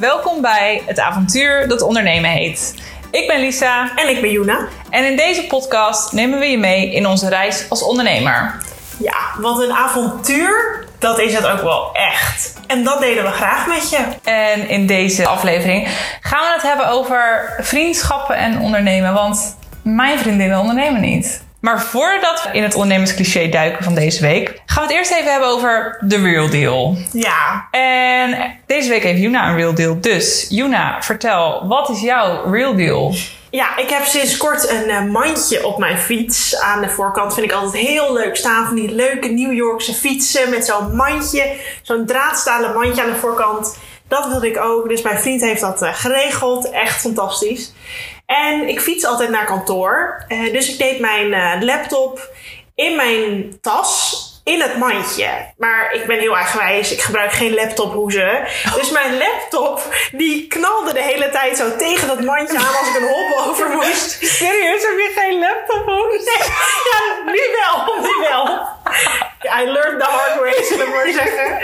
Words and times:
Welkom 0.00 0.42
bij 0.42 0.82
het 0.86 0.98
avontuur 0.98 1.68
dat 1.68 1.82
ondernemen 1.82 2.30
heet. 2.30 2.74
Ik 3.10 3.26
ben 3.26 3.40
Lisa 3.40 3.96
En 3.96 4.08
ik 4.08 4.20
ben 4.20 4.30
Juna. 4.30 4.68
en 4.90 5.04
in 5.04 5.16
deze 5.16 5.46
podcast 5.46 6.12
nemen 6.12 6.38
we 6.38 6.46
je 6.46 6.58
mee 6.58 6.92
in 6.92 7.06
onze 7.06 7.28
reis 7.28 7.66
als 7.68 7.82
ondernemer. 7.82 8.54
Ja, 8.98 9.14
wat 9.38 9.62
een 9.62 9.72
avontuur. 9.72 10.84
Dat 10.98 11.18
is 11.18 11.34
het 11.34 11.46
ook 11.46 11.62
wel 11.62 11.92
echt. 11.92 12.54
En 12.66 12.84
dat 12.84 13.00
delen 13.00 13.24
we 13.24 13.30
graag 13.30 13.66
met 13.66 13.90
je. 13.90 13.98
En 14.30 14.68
in 14.68 14.86
deze 14.86 15.26
aflevering 15.26 15.88
gaan 16.20 16.40
we 16.46 16.52
het 16.52 16.62
hebben 16.62 16.88
over 16.88 17.54
vriendschappen 17.58 18.36
en 18.36 18.60
ondernemen. 18.60 19.14
Want 19.14 19.56
mijn 19.82 20.18
vriendinnen 20.18 20.58
ondernemen 20.58 21.00
niet. 21.00 21.42
Maar 21.60 21.82
voordat 21.82 22.42
we 22.42 22.48
in 22.52 22.62
het 22.62 22.74
ondernemerscliché 22.74 23.48
duiken 23.48 23.84
van 23.84 23.94
deze 23.94 24.20
week, 24.20 24.62
gaan 24.66 24.86
we 24.86 24.88
het 24.88 24.98
eerst 24.98 25.12
even 25.12 25.30
hebben 25.30 25.48
over 25.48 25.98
de 26.00 26.22
real 26.22 26.50
deal. 26.50 26.96
Ja, 27.12 27.68
En 27.70 28.58
deze 28.66 28.88
week 28.88 29.02
heeft 29.02 29.20
Juna 29.20 29.48
een 29.48 29.56
real 29.56 29.74
deal. 29.74 30.00
Dus 30.00 30.46
Juna, 30.48 31.02
vertel, 31.02 31.68
wat 31.68 31.88
is 31.88 32.00
jouw 32.00 32.50
real 32.50 32.76
deal? 32.76 33.14
ja 33.50 33.76
ik 33.76 33.90
heb 33.90 34.04
sinds 34.04 34.36
kort 34.36 34.70
een 34.70 34.88
eh, 34.88 35.04
mandje 35.04 35.66
op 35.66 35.78
mijn 35.78 35.98
fiets. 35.98 36.60
Aan 36.60 36.80
de 36.80 36.88
voorkant 36.88 37.34
vind 37.34 37.46
ik 37.46 37.52
altijd 37.52 37.86
heel 37.86 38.12
leuk 38.12 38.36
staan. 38.36 38.66
Van 38.66 38.76
die 38.76 38.94
leuke 38.94 39.28
New 39.28 39.52
Yorkse 39.52 39.94
fietsen 39.94 40.50
met 40.50 40.66
zo'n 40.66 40.96
mandje. 40.96 41.56
Zo'n 41.82 42.06
draadstalen 42.06 42.74
mandje 42.74 43.02
aan 43.02 43.10
de 43.10 43.18
voorkant. 43.18 43.76
Dat 44.08 44.26
wilde 44.26 44.46
ik 44.46 44.58
ook. 44.58 44.88
Dus 44.88 45.02
mijn 45.02 45.18
vriend 45.18 45.40
heeft 45.40 45.60
dat 45.60 45.82
eh, 45.82 45.94
geregeld. 45.94 46.70
Echt 46.70 47.00
fantastisch. 47.00 47.72
En 48.30 48.68
ik 48.68 48.80
fiets 48.80 49.04
altijd 49.04 49.30
naar 49.30 49.44
kantoor. 49.44 50.24
Eh, 50.28 50.52
dus 50.52 50.68
ik 50.68 50.78
deed 50.78 51.00
mijn 51.00 51.32
eh, 51.34 51.60
laptop 51.60 52.30
in 52.74 52.96
mijn 52.96 53.58
tas. 53.60 54.28
In 54.44 54.60
het 54.60 54.76
mandje. 54.76 55.28
Maar 55.56 55.92
ik 55.92 56.06
ben 56.06 56.18
heel 56.18 56.36
eigenwijs. 56.36 56.92
Ik 56.92 57.00
gebruik 57.00 57.32
geen 57.32 57.54
laptophoezen. 57.54 58.46
Dus 58.74 58.90
mijn 59.00 59.18
laptop 59.18 59.94
die 60.12 60.46
knalde 60.46 60.92
de 60.92 61.02
hele 61.02 61.30
tijd 61.30 61.56
zo 61.56 61.76
tegen 61.76 62.08
dat 62.08 62.20
mandje 62.20 62.58
aan 62.58 62.76
als 62.78 62.88
ik 62.88 62.96
een 62.96 63.08
hobbel 63.08 63.44
over 63.48 63.68
moest. 63.70 64.26
Serieus, 64.26 64.82
heb 64.82 64.98
je 64.98 65.12
geen 65.14 65.38
laptop? 65.38 65.86
Ja, 66.90 67.32
nu 67.32 67.40
wel, 67.60 68.00
nu 68.02 68.28
wel. 68.28 68.68
I 69.60 69.64
learned 69.64 70.00
the 70.00 70.06
hard 70.06 70.40
way, 70.40 70.64
zullen 70.64 70.86
we 70.86 70.92
maar 70.92 71.12
zeggen. 71.12 71.58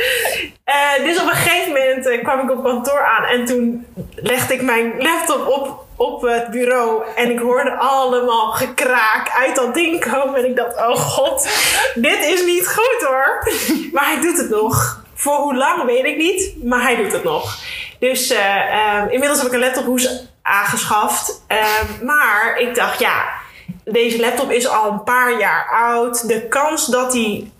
Eh, 0.64 1.04
dus 1.04 1.20
op 1.20 1.28
een 1.28 1.34
gegeven 1.34 1.72
moment 1.72 2.06
eh, 2.06 2.22
kwam 2.22 2.40
ik 2.40 2.50
op 2.50 2.64
kantoor 2.64 3.04
aan 3.04 3.24
en 3.24 3.44
toen 3.44 3.86
legde 4.14 4.54
ik 4.54 4.62
mijn 4.62 4.92
laptop 4.98 5.46
op, 5.46 5.84
op 5.96 6.22
het 6.22 6.50
bureau 6.50 7.04
en 7.14 7.30
ik 7.30 7.38
hoorde 7.38 7.76
allemaal 7.76 8.52
gekraak 8.52 9.30
uit 9.38 9.56
dat 9.56 9.74
ding 9.74 10.10
komen. 10.10 10.34
En 10.34 10.44
ik 10.44 10.56
dacht, 10.56 10.76
oh 10.76 10.96
god, 10.96 11.48
dit 11.94 12.24
is 12.24 12.44
niet 12.44 12.68
goed 12.68 13.08
hoor. 13.08 13.48
Maar 13.92 14.04
hij 14.04 14.20
doet 14.20 14.36
het 14.36 14.48
nog. 14.48 15.04
Voor 15.14 15.36
hoe 15.36 15.56
lang 15.56 15.84
weet 15.84 16.04
ik 16.04 16.16
niet, 16.16 16.64
maar 16.64 16.82
hij 16.82 16.96
doet 16.96 17.12
het 17.12 17.24
nog. 17.24 17.58
Dus 17.98 18.30
eh, 18.30 19.02
inmiddels 19.08 19.38
heb 19.38 19.46
ik 19.46 19.52
een 19.54 19.60
laptophoes 19.60 20.24
aangeschaft. 20.42 21.44
Maar 22.02 22.56
ik 22.58 22.74
dacht, 22.74 22.98
ja, 22.98 23.24
deze 23.92 24.20
laptop 24.20 24.50
is 24.50 24.68
al 24.68 24.90
een 24.90 25.02
paar 25.04 25.38
jaar 25.38 25.68
oud. 25.70 26.28
De 26.28 26.48
kans 26.48 26.86
dat 26.86 27.12
hij 27.12 27.50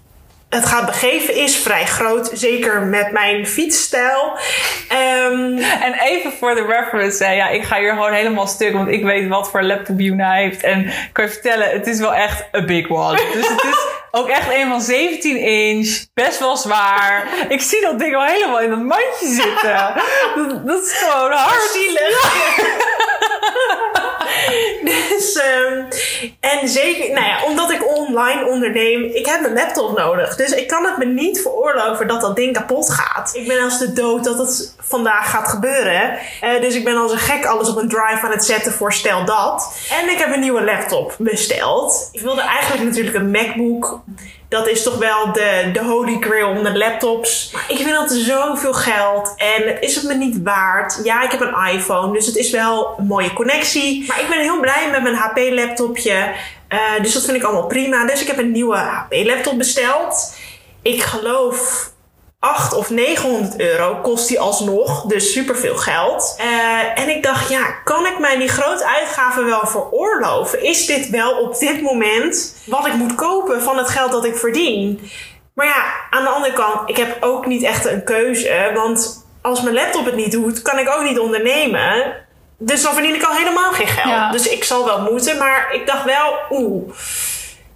het 0.49 0.67
gaat 0.67 0.87
begeven 0.87 1.35
is 1.35 1.57
vrij 1.57 1.87
groot. 1.87 2.31
Zeker 2.33 2.83
met 2.83 3.13
mijn 3.13 3.47
fietsstijl. 3.47 4.37
Ehm, 4.89 5.59
En 5.59 5.95
even 6.03 6.33
voor 6.33 6.55
de 6.55 6.65
reference, 6.67 7.25
hè, 7.25 7.33
ja, 7.33 7.49
ik 7.49 7.65
ga 7.65 7.79
hier 7.79 7.93
gewoon 7.93 8.13
helemaal 8.13 8.47
stuk, 8.47 8.73
want 8.73 8.89
ik 8.89 9.05
weet 9.05 9.29
wat 9.29 9.51
voor 9.51 9.63
laptop 9.63 10.01
Juna 10.01 10.33
heeft. 10.33 10.63
En 10.63 10.87
ik 10.87 11.09
kan 11.13 11.25
je 11.25 11.31
vertellen, 11.31 11.71
het 11.71 11.87
is 11.87 11.99
wel 11.99 12.15
echt 12.15 12.45
een 12.53 12.67
big 12.67 12.91
one. 12.91 13.21
Dus 13.35 13.49
het 13.49 13.65
is 13.65 13.87
ook 14.11 14.29
echt 14.29 14.51
een 14.53 14.69
van 14.69 14.81
17 14.81 15.37
inch, 15.37 16.05
best 16.15 16.39
wel 16.39 16.57
zwaar. 16.57 17.29
Ik 17.49 17.61
zie 17.61 17.81
dat 17.81 17.99
ding 17.99 18.17
al 18.17 18.25
helemaal 18.25 18.61
in 18.61 18.71
dat 18.71 18.83
mandje 18.83 19.27
zitten. 19.29 19.93
Dat, 20.37 20.67
dat 20.67 20.83
is 20.85 20.93
gewoon 20.93 21.33
hard. 21.33 21.71
zielig. 21.73 22.25
dus, 24.91 25.35
ehm, 25.35 25.85
en 26.41 26.69
zeker, 26.69 27.15
nou 27.15 27.27
ja, 27.27 27.45
omdat 27.45 27.71
ik 27.71 27.97
online 27.97 28.47
onderneem, 28.47 29.05
ik 29.05 29.27
heb 29.27 29.45
een 29.45 29.53
laptop 29.53 29.97
nodig. 29.97 30.37
Dus 30.37 30.51
ik 30.51 30.69
kan 30.69 30.85
het 30.85 30.97
me 30.97 31.05
niet 31.05 31.41
veroorloven 31.41 32.09
dat 32.09 32.21
dat 32.21 32.37
ding 32.37 32.53
kapot 32.53 32.91
gaat. 32.91 33.31
Ik 33.35 33.49
ben 33.49 33.63
als 33.63 33.79
de 33.79 33.93
dood 33.93 34.25
dat 34.25 34.39
het 34.39 34.75
vandaag 34.79 35.31
gaat 35.31 35.49
gebeuren. 35.49 36.19
Eh, 36.41 36.61
dus 36.61 36.75
ik 36.75 36.85
ben 36.85 36.97
als 36.97 37.13
een 37.13 37.19
gek 37.19 37.47
alles 37.47 37.69
op 37.69 37.77
een 37.77 37.89
drive 37.89 38.21
aan 38.23 38.31
het 38.31 38.45
zetten 38.45 38.73
voor 38.73 38.93
stel 38.93 39.25
dat. 39.25 39.75
En 39.91 40.11
ik 40.11 40.19
heb 40.19 40.35
een 40.35 40.41
nieuwe 40.41 40.65
laptop 40.65 41.15
besteld. 41.19 42.09
Ik 42.13 42.21
wilde 42.21 42.41
eigenlijk 42.41 42.85
natuurlijk 42.85 43.17
een 43.17 43.31
MacBook. 43.31 44.01
Dat 44.49 44.69
is 44.69 44.83
toch 44.83 44.99
wel 44.99 45.33
de, 45.33 45.71
de 45.73 45.85
holy 45.85 46.17
grail 46.21 46.49
onder 46.49 46.79
laptops. 46.79 47.55
Ik 47.69 47.77
vind 47.77 47.91
dat 47.91 48.13
zoveel 48.13 48.75
geld. 48.75 49.35
En 49.37 49.81
is 49.83 49.95
het 49.95 50.05
me 50.05 50.15
niet 50.15 50.43
waard? 50.43 51.01
Ja, 51.05 51.23
ik 51.23 51.31
heb 51.31 51.41
een 51.41 51.75
iPhone. 51.75 52.13
Dus 52.13 52.27
het 52.27 52.37
is 52.37 52.51
wel 52.51 52.95
een 52.99 53.07
mooie 53.07 53.33
connectie. 53.33 54.07
Maar 54.07 54.21
ik 54.21 54.29
ben 54.29 54.41
heel 54.41 54.61
blij 54.61 54.89
met 54.91 55.03
mijn 55.03 55.15
HP-laptopje. 55.15 56.33
Eh, 56.69 56.79
dus 57.03 57.13
dat 57.13 57.25
vind 57.25 57.37
ik 57.37 57.43
allemaal 57.43 57.67
prima. 57.67 58.07
Dus 58.07 58.21
ik 58.21 58.27
heb 58.27 58.39
een 58.39 58.53
nieuwe 58.53 58.77
HP-laptop 58.77 59.59
besteld. 59.59 60.35
Ik 60.83 61.03
geloof 61.03 61.91
8 62.47 62.75
of 62.75 62.91
900 62.91 63.61
euro 63.61 63.99
kost 64.03 64.29
die 64.29 64.41
alsnog. 64.41 65.03
Dus 65.03 65.33
superveel 65.33 65.77
geld. 65.77 66.35
Eh, 66.39 67.03
en 67.03 67.09
ik 67.09 67.23
dacht, 67.23 67.49
ja, 67.49 67.65
kan 67.85 68.07
ik 68.07 68.19
mij 68.19 68.39
die 68.39 68.49
grote 68.49 68.87
uitgaven 68.87 69.45
wel 69.45 69.67
veroorloven? 69.67 70.63
Is 70.63 70.87
dit 70.87 71.11
wel 71.11 71.39
op 71.39 71.59
dit 71.59 71.83
moment 71.83 72.57
wat 72.67 72.87
ik 72.87 72.95
moet 72.95 73.15
kopen 73.15 73.63
van 73.63 73.79
het 73.79 73.89
geld 73.89 74.13
dat 74.13 74.25
ik 74.25 74.37
verdien? 74.37 75.11
Maar 75.55 75.67
ja, 75.67 75.85
aan 76.11 76.23
de 76.23 76.29
andere 76.29 76.53
kant, 76.53 76.89
ik 76.89 76.97
heb 76.97 77.17
ook 77.21 77.47
niet 77.47 77.63
echt 77.63 77.85
een 77.85 78.05
keuze. 78.05 78.71
Want 78.75 79.27
als 79.43 79.63
mijn 79.63 79.75
laptop 79.75 80.05
het 80.05 80.17
niet 80.17 80.33
doet, 80.33 80.63
kan 80.63 80.79
ik 80.79 80.89
ook 80.89 81.03
niet 81.03 81.19
ondernemen. 81.19 82.15
Dus 82.59 82.83
dan 82.83 82.95
verdien 82.95 83.15
ik 83.15 83.23
al 83.23 83.35
helemaal 83.35 83.73
geen 83.73 83.87
geld. 83.87 84.09
Ja. 84.09 84.31
Dus 84.31 84.49
ik 84.49 84.65
zal 84.65 84.85
wel 84.85 85.01
moeten. 85.01 85.39
Maar 85.39 85.69
ik 85.73 85.87
dacht 85.87 86.05
wel, 86.05 86.35
oeh. 86.51 86.93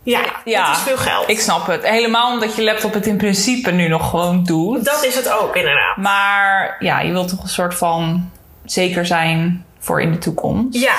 Ja, 0.02 0.20
Ja, 0.44 0.66
dat 0.66 0.76
is 0.76 0.82
veel 0.82 0.96
geld. 0.96 1.28
Ik 1.28 1.40
snap 1.40 1.66
het. 1.66 1.88
Helemaal 1.88 2.32
omdat 2.32 2.56
je 2.56 2.64
laptop 2.64 2.94
het 2.94 3.06
in 3.06 3.16
principe 3.16 3.70
nu 3.70 3.88
nog 3.88 4.10
gewoon 4.10 4.44
doet. 4.44 4.84
Dat 4.84 5.04
is 5.04 5.14
het 5.14 5.28
ook, 5.28 5.56
inderdaad. 5.56 5.96
Maar 5.96 6.76
ja, 6.78 7.00
je 7.00 7.12
wilt 7.12 7.28
toch 7.28 7.42
een 7.42 7.48
soort 7.48 7.74
van 7.74 8.30
zeker 8.64 9.06
zijn 9.06 9.64
voor 9.82 10.00
in 10.02 10.12
de 10.12 10.18
toekomst. 10.18 10.78
Ja, 10.78 10.94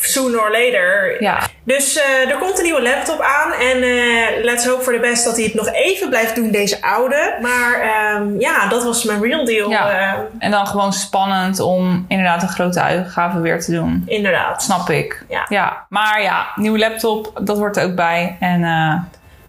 sooner 0.00 0.40
or 0.40 0.50
later. 0.50 1.16
Ja. 1.22 1.40
Dus 1.64 1.96
eh, 1.96 2.30
er 2.30 2.36
komt 2.38 2.58
een 2.58 2.64
nieuwe 2.64 2.82
laptop 2.82 3.20
aan. 3.20 3.52
En 3.52 3.82
eh, 3.82 4.44
let's 4.44 4.66
hope 4.66 4.82
for 4.82 4.92
the 4.92 4.98
best 5.00 5.24
dat 5.24 5.36
hij 5.36 5.44
het 5.44 5.54
nog 5.54 5.68
even 5.72 6.08
blijft 6.08 6.34
doen, 6.34 6.50
deze 6.50 6.82
oude. 6.82 7.38
Maar 7.42 7.80
ehm, 7.80 8.40
ja, 8.40 8.68
dat 8.68 8.84
was 8.84 9.04
mijn 9.04 9.22
real 9.22 9.44
deal. 9.44 9.70
Ja. 9.70 9.88
eh, 9.90 10.12
En 10.38 10.50
dan 10.50 10.66
gewoon 10.66 10.92
spannend 10.92 11.60
om 11.60 12.04
inderdaad 12.08 12.42
een 12.42 12.48
grote 12.48 12.80
uitgave 12.82 13.40
weer 13.40 13.60
te 13.60 13.72
doen. 13.72 14.02
inderdaad. 14.06 14.62
Snap 14.62 14.90
ik. 14.90 15.24
Ja. 15.48 15.86
Maar 15.88 16.22
ja, 16.22 16.46
nieuwe 16.54 16.78
laptop, 16.78 17.40
dat 17.42 17.56
hoort 17.58 17.76
er 17.76 17.84
ook 17.84 17.94
bij. 17.94 18.36
En 18.40 18.62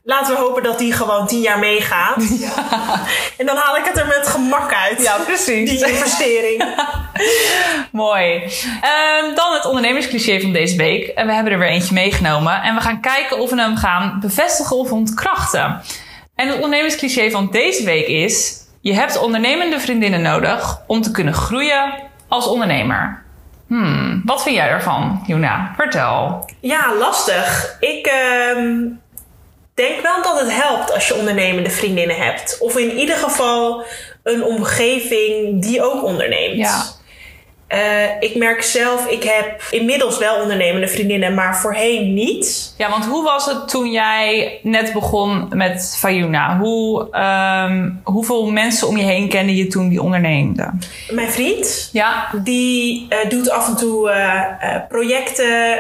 Laten 0.09 0.34
we 0.34 0.40
hopen 0.40 0.63
dat 0.63 0.78
die 0.78 0.94
gewoon 0.94 1.28
10 1.28 1.41
jaar 1.41 1.59
meegaat. 1.59 2.16
En 3.38 3.45
dan 3.45 3.56
haal 3.56 3.78
ik 3.78 3.85
het 3.85 3.97
er 3.97 4.07
met 4.07 4.28
gemak 4.28 4.73
uit. 4.73 5.01
ja, 5.01 5.18
precies. 5.18 5.69
Die 5.69 5.88
investering. 5.88 6.63
Mooi. 7.91 8.44
Ehm, 8.81 9.35
dan 9.35 9.53
het 9.53 9.66
ondernemerscliché 9.66 10.41
van 10.41 10.51
deze 10.51 10.78
week. 10.78 11.07
En 11.07 11.28
we 11.28 11.34
hebben 11.34 11.53
er 11.53 11.59
weer 11.59 11.68
eentje 11.69 11.94
meegenomen. 11.94 12.62
En 12.62 12.75
we 12.75 12.81
gaan 12.81 13.01
kijken 13.01 13.40
of 13.40 13.50
we 13.50 13.62
hem 13.62 13.75
gaan 13.75 14.18
bevestigen 14.22 14.75
of 14.75 14.91
ontkrachten. 14.91 15.81
En 16.35 16.47
het 16.47 16.56
ondernemerscliché 16.56 17.31
van 17.31 17.47
deze 17.51 17.84
week 17.84 18.07
is... 18.07 18.56
Je 18.81 18.94
hebt 18.94 19.19
ondernemende 19.19 19.79
vriendinnen 19.79 20.22
nodig 20.22 20.81
om 20.85 21.01
te 21.01 21.12
kunnen 21.12 21.34
groeien 21.34 21.94
als 22.28 22.47
ondernemer. 22.47 23.24
Hmm, 23.68 24.22
wat 24.25 24.44
vind 24.44 24.56
jij 24.56 24.69
daarvan, 24.69 25.24
Juna? 25.25 25.74
Vertel. 25.75 26.50
Ja, 26.59 26.95
lastig. 26.95 27.75
Ik 27.79 28.06
ehm, 28.06 28.77
denk 29.77 30.01
wel 30.01 30.21
dat 30.24 30.39
het 30.39 30.51
helpt 30.51 30.94
als 30.94 31.07
je 31.07 31.15
ondernemende 31.15 31.69
vriendinnen 31.69 32.15
hebt. 32.15 32.57
Of 32.59 32.77
in 32.77 32.97
ieder 32.97 33.15
geval 33.15 33.85
een 34.24 34.44
omgeving 34.44 35.62
die 35.62 35.83
ook 35.83 36.03
onderneemt. 36.03 36.97
Eh, 37.68 38.04
ik 38.19 38.36
merk 38.36 38.62
zelf, 38.64 39.08
ik 39.08 39.24
heb 39.24 39.62
inmiddels 39.72 40.18
wel 40.18 40.42
ondernemende 40.42 40.88
vriendinnen, 40.88 41.34
maar 41.34 41.58
voorheen 41.58 42.14
niet. 42.14 42.74
Ja, 42.78 42.90
want 42.90 43.06
hoe 43.06 43.24
was 43.24 43.46
het 43.46 43.68
toen 43.69 43.92
jij 43.92 44.60
net 44.64 44.94
begon 44.94 45.48
met 45.54 45.96
Fayuna? 46.00 46.58
Hoe, 46.58 47.08
ehm, 47.12 47.90
hoeveel 48.04 48.52
mensen 48.52 48.88
om 48.88 48.98
je 48.98 49.04
heen 49.04 49.30
kende 49.30 49.56
je 49.56 49.68
toen 49.68 49.90
die 49.90 50.02
onderneemden? 50.02 50.80
Mijn 51.10 51.30
vriend, 51.30 51.90
Ja. 51.92 52.30
die 52.44 53.06
eh, 53.10 53.30
doet 53.30 53.50
af 53.50 53.68
en 53.68 53.75
toe 53.75 54.10
eh, 54.10 54.75
projecten 54.90 55.80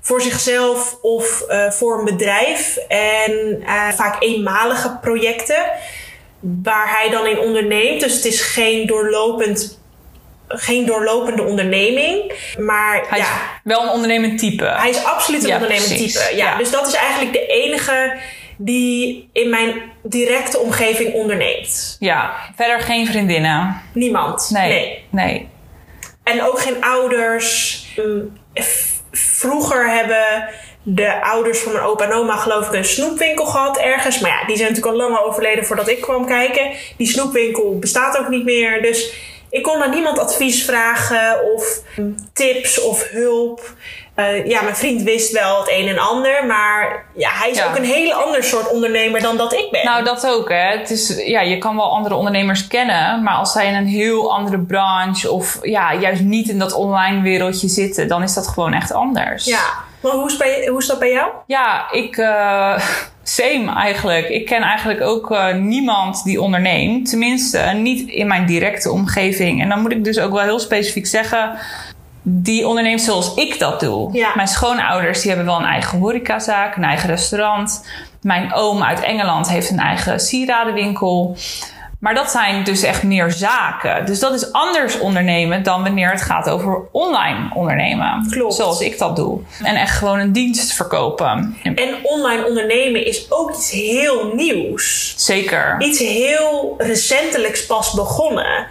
voor 0.00 0.20
zichzelf 0.22 0.98
of 1.02 1.44
voor 1.70 1.98
een 1.98 2.04
bedrijf. 2.04 2.76
En 2.88 3.62
vaak 3.94 4.16
eenmalige 4.22 4.98
projecten 5.00 5.64
waar 6.40 6.98
hij 6.98 7.10
dan 7.10 7.26
in 7.26 7.38
onderneemt. 7.38 8.00
Dus 8.00 8.14
het 8.14 8.24
is 8.24 8.40
geen 8.40 8.86
doorlopend. 8.86 9.80
Geen 10.54 10.86
doorlopende 10.86 11.42
onderneming. 11.42 12.32
Maar 12.58 13.04
Hij 13.08 13.18
ja, 13.18 13.24
is 13.24 13.30
wel 13.64 13.82
een 13.82 13.88
ondernemend 13.88 14.38
type. 14.38 14.64
Hij 14.64 14.90
is 14.90 15.04
absoluut 15.04 15.42
een 15.42 15.48
Ja, 15.48 15.54
ondernemend 15.54 15.88
precies. 15.88 16.12
type. 16.12 16.36
Ja, 16.36 16.50
Ja. 16.52 16.58
Dus 16.58 16.70
dat 16.70 16.86
is 16.86 16.94
eigenlijk 16.94 17.32
de 17.32 17.46
enige 17.46 18.16
die 18.56 19.28
in 19.32 19.50
mijn 19.50 19.82
directe 20.02 20.58
omgeving 20.58 21.12
onderneemt. 21.14 21.96
Ja, 21.98 22.32
verder 22.56 22.80
geen 22.80 23.06
vriendinnen. 23.06 23.80
Niemand. 23.94 24.50
Nee. 24.52 24.68
nee. 24.70 25.04
nee. 25.10 25.48
En 26.24 26.42
ook 26.42 26.60
geen 26.60 26.84
ouders. 26.84 27.78
F- 28.60 28.90
Vroeger 29.12 29.90
hebben 29.90 30.48
de 30.82 31.22
ouders 31.22 31.58
van 31.58 31.72
mijn 31.72 31.84
opa 31.84 32.04
en 32.04 32.12
oma 32.12 32.36
geloof 32.36 32.66
ik 32.66 32.72
een 32.72 32.84
snoepwinkel 32.84 33.44
gehad 33.44 33.78
ergens. 33.78 34.18
Maar 34.20 34.30
ja, 34.30 34.46
die 34.46 34.56
zijn 34.56 34.68
natuurlijk 34.72 34.96
al 34.96 35.08
lang 35.08 35.18
overleden 35.24 35.64
voordat 35.64 35.88
ik 35.88 36.00
kwam 36.00 36.26
kijken. 36.26 36.70
Die 36.96 37.06
snoepwinkel 37.06 37.78
bestaat 37.78 38.18
ook 38.18 38.28
niet 38.28 38.44
meer. 38.44 38.82
Dus 38.82 39.12
ik 39.52 39.62
kon 39.62 39.82
aan 39.82 39.90
niemand 39.90 40.18
advies 40.18 40.64
vragen 40.64 41.52
of 41.54 41.80
mm, 41.96 42.16
tips 42.32 42.80
of 42.80 43.08
hulp. 43.10 43.74
Eh, 44.14 44.46
ja, 44.46 44.62
mijn 44.62 44.76
vriend 44.76 45.02
wist 45.02 45.32
wel 45.32 45.58
het 45.60 45.70
een 45.70 45.88
en 45.88 45.98
ander. 45.98 46.46
Maar 46.46 47.04
ja, 47.14 47.30
hij 47.32 47.50
is 47.50 47.56
Ja. 47.58 47.68
ook 47.68 47.76
een 47.76 47.84
hele 47.84 48.14
ander 48.14 48.44
soort 48.44 48.68
ondernemer 48.70 49.20
dan 49.22 49.36
dat 49.36 49.52
ik 49.52 49.68
ben. 49.70 49.84
Nou, 49.84 50.04
dat 50.04 50.26
ook, 50.26 50.48
hè. 50.48 50.78
Het 50.78 50.90
is, 50.90 51.22
ja, 51.26 51.40
je 51.40 51.58
kan 51.58 51.76
wel 51.76 51.90
andere 51.92 52.14
ondernemers 52.14 52.66
kennen, 52.66 53.22
maar 53.22 53.34
als 53.34 53.52
zij 53.52 53.66
in 53.66 53.74
een 53.74 53.86
heel 53.86 54.32
andere 54.32 54.58
branche 54.58 55.30
of 55.30 55.58
ja, 55.62 55.94
juist 55.94 56.22
niet 56.22 56.48
in 56.48 56.58
dat 56.58 56.72
online 56.72 57.22
wereldje 57.22 57.68
zitten, 57.68 58.08
dan 58.08 58.22
is 58.22 58.34
dat 58.34 58.48
gewoon 58.48 58.72
echt 58.72 58.92
anders. 58.92 59.44
ja, 59.44 59.64
maar 60.00 60.12
hoe 60.12 60.26
is, 60.26 60.36
bij, 60.36 60.66
hoe 60.68 60.78
is 60.78 60.86
dat 60.86 60.98
bij 60.98 61.10
jou? 61.10 61.30
Ja, 61.46 61.90
ik. 61.90 62.16
eh 62.16 62.82
same 63.22 63.72
eigenlijk. 63.74 64.28
Ik 64.28 64.46
ken 64.46 64.62
eigenlijk 64.62 65.00
ook 65.00 65.30
eh, 65.30 65.54
niemand 65.54 66.24
die 66.24 66.40
onderneemt. 66.40 67.08
Tenminste, 67.08 67.58
niet 67.58 68.08
in 68.08 68.26
mijn 68.26 68.46
directe 68.46 68.90
omgeving. 68.90 69.62
En 69.62 69.68
dan 69.68 69.80
moet 69.80 69.92
ik 69.92 70.04
dus 70.04 70.18
ook 70.18 70.32
wel 70.32 70.42
heel 70.42 70.58
specifiek 70.58 71.06
zeggen. 71.06 71.58
Die 72.22 72.66
onderneemt 72.66 73.00
zoals 73.00 73.34
ik 73.34 73.58
dat 73.58 73.80
doe. 73.80 74.12
Ja. 74.12 74.32
Mijn 74.34 74.48
schoonouders 74.48 75.20
die 75.20 75.28
hebben 75.28 75.46
wel 75.46 75.58
een 75.58 75.66
eigen 75.66 75.98
horecazaak, 75.98 76.76
een 76.76 76.84
eigen 76.84 77.08
restaurant. 77.08 77.86
Mijn 78.20 78.54
oom 78.54 78.82
uit 78.82 79.00
Engeland 79.00 79.48
heeft 79.48 79.70
een 79.70 79.78
eigen 79.78 80.20
sieradenwinkel. 80.20 81.36
Maar 82.02 82.14
dat 82.14 82.30
zijn 82.30 82.64
dus 82.64 82.82
echt 82.82 83.02
meer 83.02 83.30
zaken. 83.30 84.06
Dus 84.06 84.18
dat 84.18 84.34
is 84.34 84.52
anders 84.52 84.98
ondernemen 84.98 85.62
dan 85.62 85.82
wanneer 85.82 86.10
het 86.10 86.22
gaat 86.22 86.50
over 86.50 86.82
online 86.90 87.50
ondernemen. 87.54 88.26
Klopt. 88.30 88.54
Zoals 88.54 88.80
ik 88.80 88.98
dat 88.98 89.16
doe. 89.16 89.40
En 89.62 89.76
echt 89.76 89.96
gewoon 89.96 90.18
een 90.18 90.32
dienst 90.32 90.72
verkopen. 90.72 91.56
En 91.62 91.96
online 92.02 92.46
ondernemen 92.46 93.06
is 93.06 93.26
ook 93.28 93.50
iets 93.50 93.70
heel 93.70 94.32
nieuws. 94.34 95.14
Zeker. 95.16 95.76
Iets 95.78 95.98
heel 95.98 96.74
recentelijks 96.78 97.66
pas 97.66 97.92
begonnen. 97.92 98.66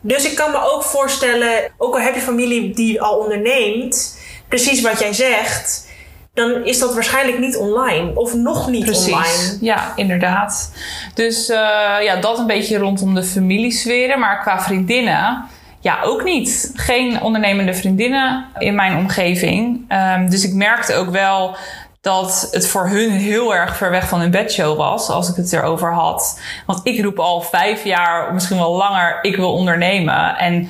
Dus 0.00 0.24
ik 0.24 0.34
kan 0.34 0.50
me 0.50 0.72
ook 0.72 0.82
voorstellen, 0.82 1.72
ook 1.78 1.94
al 1.94 2.00
heb 2.00 2.14
je 2.14 2.20
familie 2.20 2.74
die 2.74 3.02
al 3.02 3.18
onderneemt, 3.18 4.18
precies 4.48 4.80
wat 4.80 5.00
jij 5.00 5.12
zegt, 5.12 5.88
dan 6.34 6.64
is 6.64 6.78
dat 6.78 6.94
waarschijnlijk 6.94 7.38
niet 7.38 7.56
online 7.56 8.14
of 8.14 8.34
nog 8.34 8.68
niet 8.68 8.84
Precies. 8.84 9.12
online. 9.12 9.58
Ja, 9.60 9.92
inderdaad. 9.96 10.72
Dus 11.14 11.48
eh, 11.48 11.56
ja, 12.02 12.16
dat 12.20 12.38
een 12.38 12.46
beetje 12.46 12.78
rondom 12.78 13.14
de 13.14 13.22
familiesferen. 13.22 14.18
Maar 14.18 14.40
qua 14.40 14.60
vriendinnen, 14.62 15.44
ja, 15.80 16.02
ook 16.02 16.24
niet. 16.24 16.72
Geen 16.74 17.22
ondernemende 17.22 17.74
vriendinnen 17.74 18.44
in 18.58 18.74
mijn 18.74 18.96
omgeving. 18.96 19.84
Ehm, 19.88 20.28
dus 20.28 20.44
ik 20.44 20.54
merkte 20.54 20.94
ook 20.94 21.10
wel 21.10 21.56
dat 22.00 22.48
het 22.50 22.68
voor 22.68 22.88
hun 22.88 23.10
heel 23.10 23.54
erg 23.54 23.76
ver 23.76 23.90
weg 23.90 24.08
van 24.08 24.20
hun 24.20 24.30
bedshow 24.30 24.76
was, 24.76 25.08
als 25.08 25.28
ik 25.28 25.36
het 25.36 25.52
erover 25.52 25.92
had. 25.92 26.40
Want 26.66 26.80
ik 26.82 27.02
roep 27.02 27.18
al 27.18 27.40
vijf 27.40 27.84
jaar, 27.84 28.34
misschien 28.34 28.58
wel 28.58 28.74
langer, 28.74 29.18
ik 29.22 29.36
wil 29.36 29.52
ondernemen. 29.52 30.36
En 30.36 30.68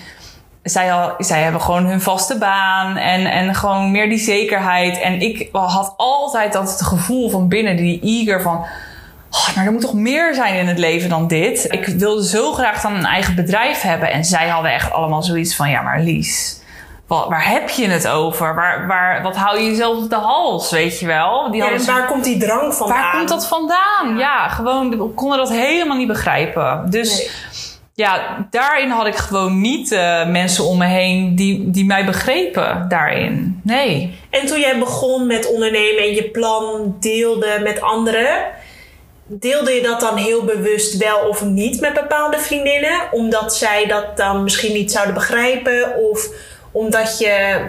zij, 0.62 0.92
al, 0.92 1.14
zij 1.18 1.42
hebben 1.42 1.60
gewoon 1.60 1.84
hun 1.86 2.00
vaste 2.00 2.38
baan 2.38 2.96
en, 2.96 3.26
en 3.26 3.54
gewoon 3.54 3.90
meer 3.90 4.08
die 4.08 4.18
zekerheid. 4.18 5.00
En 5.00 5.20
ik 5.20 5.48
had 5.52 5.94
altijd 5.96 6.52
dat 6.52 6.70
het 6.70 6.82
gevoel 6.82 7.30
van 7.30 7.48
binnen, 7.48 7.76
die 7.76 8.00
eager 8.02 8.42
van... 8.42 8.64
Oh, 9.30 9.56
maar 9.56 9.64
er 9.66 9.72
moet 9.72 9.80
toch 9.80 9.94
meer 9.94 10.34
zijn 10.34 10.54
in 10.54 10.66
het 10.68 10.78
leven 10.78 11.08
dan 11.08 11.26
dit? 11.28 11.66
Ik 11.72 11.86
wilde 11.86 12.26
zo 12.26 12.52
graag 12.52 12.80
dan 12.80 12.94
een 12.94 13.04
eigen 13.06 13.34
bedrijf 13.34 13.80
hebben. 13.80 14.10
En 14.10 14.24
zij 14.24 14.48
hadden 14.48 14.72
echt 14.72 14.92
allemaal 14.92 15.22
zoiets 15.22 15.56
van... 15.56 15.70
Ja, 15.70 15.82
maar 15.82 16.00
Lies, 16.00 16.60
wat, 17.06 17.28
waar 17.28 17.48
heb 17.48 17.68
je 17.68 17.88
het 17.88 18.08
over? 18.08 18.54
Waar, 18.54 18.86
waar, 18.86 19.22
wat 19.22 19.36
hou 19.36 19.58
je 19.60 19.66
jezelf 19.70 19.96
op 20.02 20.10
de 20.10 20.16
hals, 20.16 20.70
weet 20.70 20.98
je 21.00 21.06
wel? 21.06 21.50
Die 21.50 21.62
Ja, 21.62 21.70
en 21.70 21.80
zo- 21.80 21.92
waar 21.92 22.06
komt 22.06 22.24
die 22.24 22.38
drang 22.38 22.74
vandaan? 22.74 22.98
Waar 23.00 23.12
komt 23.16 23.28
dat 23.28 23.46
vandaan? 23.46 24.16
Ja, 24.18 24.48
gewoon, 24.48 24.90
we 24.90 25.08
konden 25.08 25.38
dat 25.38 25.50
helemaal 25.50 25.96
niet 25.96 26.08
begrijpen. 26.08 26.90
Dus 26.90 27.18
Nee. 27.18 27.30
Ja, 28.02 28.46
daarin 28.50 28.90
had 28.90 29.06
ik 29.06 29.14
gewoon 29.14 29.60
niet 29.60 29.92
eh, 29.92 30.26
mensen 30.26 30.64
om 30.64 30.78
me 30.78 30.86
heen 30.86 31.36
die, 31.36 31.70
die 31.70 31.84
mij 31.84 32.04
begrepen 32.04 32.86
daarin. 32.88 33.60
Nee. 33.64 34.18
En 34.30 34.46
toen 34.46 34.60
jij 34.60 34.78
begon 34.78 35.26
met 35.26 35.52
ondernemen 35.52 36.02
en 36.02 36.14
je 36.14 36.30
plan 36.30 36.96
deelde 37.00 37.60
met 37.62 37.80
anderen, 37.80 38.44
deelde 39.26 39.70
je 39.70 39.82
dat 39.82 40.00
dan 40.00 40.16
heel 40.16 40.44
bewust 40.44 40.96
wel 40.96 41.18
of 41.28 41.44
niet 41.44 41.80
met 41.80 41.94
bepaalde 41.94 42.38
vriendinnen? 42.38 43.00
Omdat 43.10 43.56
zij 43.56 43.86
dat 43.86 44.16
dan 44.16 44.42
misschien 44.42 44.72
niet 44.72 44.92
zouden 44.92 45.14
begrijpen 45.14 45.96
of 46.10 46.28
omdat 46.72 47.18
je 47.18 47.60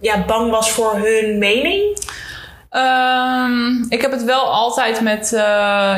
ja, 0.00 0.24
bang 0.24 0.50
was 0.50 0.70
voor 0.70 0.92
hun 0.92 1.38
mening? 1.38 1.98
Ehm, 2.74 3.82
ik 3.88 4.02
heb 4.02 4.10
het 4.10 4.24
wel 4.24 4.52
altijd 4.52 5.00
met 5.00 5.32
eh, 5.32 5.40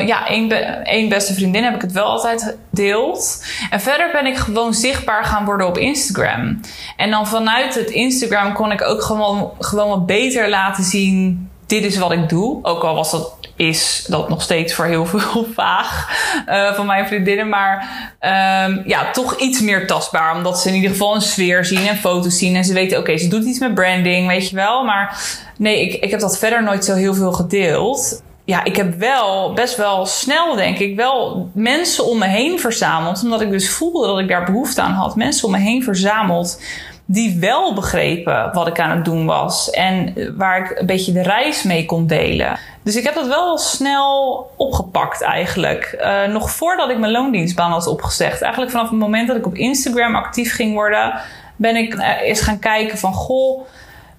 ja, 0.05 0.27
één, 0.27 0.51
één 0.85 1.09
beste 1.09 1.33
vriendin 1.33 1.63
heb 1.63 1.75
ik 1.75 1.81
het 1.81 1.91
wel 1.91 2.05
altijd 2.05 2.55
gedeeld. 2.69 3.43
En 3.69 3.81
verder 3.81 4.11
ben 4.11 4.25
ik 4.25 4.37
gewoon 4.37 4.73
zichtbaar 4.73 5.25
gaan 5.25 5.45
worden 5.45 5.67
op 5.67 5.77
Instagram. 5.77 6.59
En 6.97 7.11
dan 7.11 7.27
vanuit 7.27 7.75
het 7.75 7.89
Instagram 7.89 8.53
kon 8.53 8.71
ik 8.71 8.81
ook 8.81 9.01
gewoon, 9.01 9.51
gewoon 9.59 9.89
wat 9.89 10.05
beter 10.05 10.49
laten 10.49 10.83
zien. 10.83 11.49
Dit 11.65 11.83
is 11.83 11.97
wat 11.97 12.11
ik 12.11 12.29
doe. 12.29 12.59
Ook 12.61 12.83
al 12.83 12.95
was 12.95 13.11
dat 13.11 13.36
is 13.57 14.05
dat 14.07 14.29
nog 14.29 14.41
steeds 14.41 14.73
voor 14.73 14.85
heel 14.85 15.05
veel 15.15 15.47
vaag 15.53 16.09
eh, 16.45 16.73
van 16.73 16.85
mijn 16.85 17.07
vriendinnen. 17.07 17.49
Maar 17.49 17.89
ehm, 18.19 18.81
ja, 18.85 19.11
toch 19.11 19.39
iets 19.39 19.61
meer 19.61 19.87
tastbaar. 19.87 20.35
Omdat 20.35 20.59
ze 20.59 20.67
in 20.67 20.75
ieder 20.75 20.89
geval 20.89 21.15
een 21.15 21.21
sfeer 21.21 21.65
zien 21.65 21.87
en 21.87 21.97
foto's 21.97 22.37
zien. 22.37 22.55
En 22.55 22.65
ze 22.65 22.73
weten, 22.73 22.97
oké, 22.97 23.17
ze 23.17 23.27
doet 23.27 23.45
iets 23.45 23.59
met 23.59 23.73
branding, 23.73 24.27
weet 24.27 24.49
je 24.49 24.55
wel. 24.55 24.83
Maar 24.83 25.21
nee, 25.57 25.81
ik, 25.81 26.03
ik 26.03 26.11
heb 26.11 26.19
dat 26.19 26.37
verder 26.37 26.63
nooit 26.63 26.85
zo 26.85 26.93
heel 26.93 27.13
veel 27.13 27.31
gedeeld. 27.31 28.21
Ja, 28.45 28.63
ik 28.63 28.75
heb 28.75 28.99
wel 28.99 29.53
best 29.53 29.75
wel 29.75 30.05
snel, 30.05 30.55
denk 30.55 30.77
ik, 30.77 30.95
wel 30.95 31.49
mensen 31.53 32.05
om 32.05 32.17
me 32.17 32.27
heen 32.27 32.59
verzameld. 32.59 33.23
Omdat 33.23 33.41
ik 33.41 33.51
dus 33.51 33.69
voelde 33.69 34.07
dat 34.07 34.19
ik 34.19 34.27
daar 34.27 34.45
behoefte 34.45 34.81
aan 34.81 34.91
had. 34.91 35.15
Mensen 35.15 35.45
om 35.45 35.51
me 35.51 35.59
heen 35.59 35.83
verzameld 35.83 36.59
die 37.05 37.37
wel 37.39 37.73
begrepen 37.73 38.49
wat 38.53 38.67
ik 38.67 38.79
aan 38.79 38.95
het 38.95 39.05
doen 39.05 39.25
was. 39.25 39.69
En 39.69 40.13
waar 40.37 40.59
ik 40.59 40.79
een 40.79 40.85
beetje 40.85 41.11
de 41.11 41.21
reis 41.21 41.63
mee 41.63 41.85
kon 41.85 42.07
delen. 42.07 42.59
Dus 42.87 42.95
ik 42.95 43.03
heb 43.03 43.13
dat 43.13 43.27
wel 43.27 43.57
snel 43.57 44.51
opgepakt 44.55 45.21
eigenlijk. 45.21 45.83
Eh, 45.83 46.23
nog 46.23 46.51
voordat 46.51 46.89
ik 46.89 46.97
mijn 46.97 47.11
loondienstbaan 47.11 47.71
had 47.71 47.87
opgezegd. 47.87 48.41
Eigenlijk 48.41 48.71
vanaf 48.71 48.89
het 48.89 48.99
moment 48.99 49.27
dat 49.27 49.37
ik 49.37 49.45
op 49.45 49.55
Instagram 49.55 50.15
actief 50.15 50.55
ging 50.55 50.73
worden... 50.73 51.13
ben 51.55 51.75
ik 51.75 51.93
eh, 51.93 52.21
eens 52.21 52.41
gaan 52.41 52.59
kijken 52.59 52.97
van... 52.97 53.13
goh, 53.13 53.67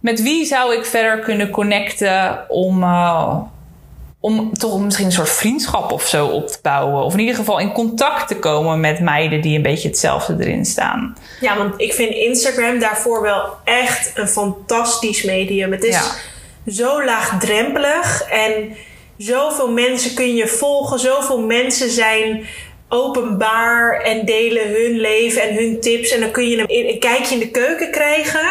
met 0.01 0.23
wie 0.23 0.45
zou 0.45 0.77
ik 0.77 0.85
verder 0.85 1.19
kunnen 1.19 1.51
connecten 1.51 2.45
om... 2.49 2.83
eh, 2.83 3.37
om 4.21 4.53
toch 4.53 4.81
misschien 4.81 5.07
een 5.07 5.13
soort 5.13 5.31
vriendschap 5.31 5.93
of 5.93 6.07
zo 6.07 6.27
op 6.27 6.49
te 6.49 6.59
bouwen. 6.63 7.05
Of 7.05 7.13
in 7.13 7.21
ieder 7.21 7.35
geval 7.35 7.59
in 7.59 7.73
contact 7.73 8.29
te 8.29 8.39
komen 8.39 8.81
met 8.81 9.01
meiden 9.01 9.41
die 9.41 9.57
een 9.57 9.63
beetje 9.63 9.89
hetzelfde 9.89 10.37
erin 10.39 10.65
staan. 10.65 11.17
Ja, 11.41 11.57
want 11.57 11.81
ik 11.81 11.93
vind 11.93 12.11
Instagram 12.11 12.79
daarvoor 12.79 13.23
wel 13.23 13.57
echt 13.65 14.11
een 14.15 14.29
fantastisch 14.29 15.23
medium. 15.23 15.73
Het 15.73 15.85
is 15.85 15.95
Ja. 15.95 16.37
Zo 16.71 17.05
laagdrempelig 17.05 18.23
en 18.23 18.77
zoveel 19.17 19.71
mensen 19.71 20.15
kun 20.15 20.35
je 20.35 20.47
volgen. 20.47 20.99
Zoveel 20.99 21.41
mensen 21.41 21.91
zijn 21.91 22.47
openbaar 22.89 24.01
en 24.01 24.25
delen 24.25 24.69
hun 24.69 25.01
leven 25.01 25.43
en 25.43 25.55
hun 25.55 25.81
tips. 25.81 26.11
En 26.11 26.21
dan 26.21 26.31
kun 26.31 26.49
je 26.49 26.59
een, 26.59 26.89
een 26.89 26.99
kijkje 26.99 27.35
in 27.35 27.41
de 27.41 27.51
keuken 27.51 27.91
krijgen. 27.91 28.47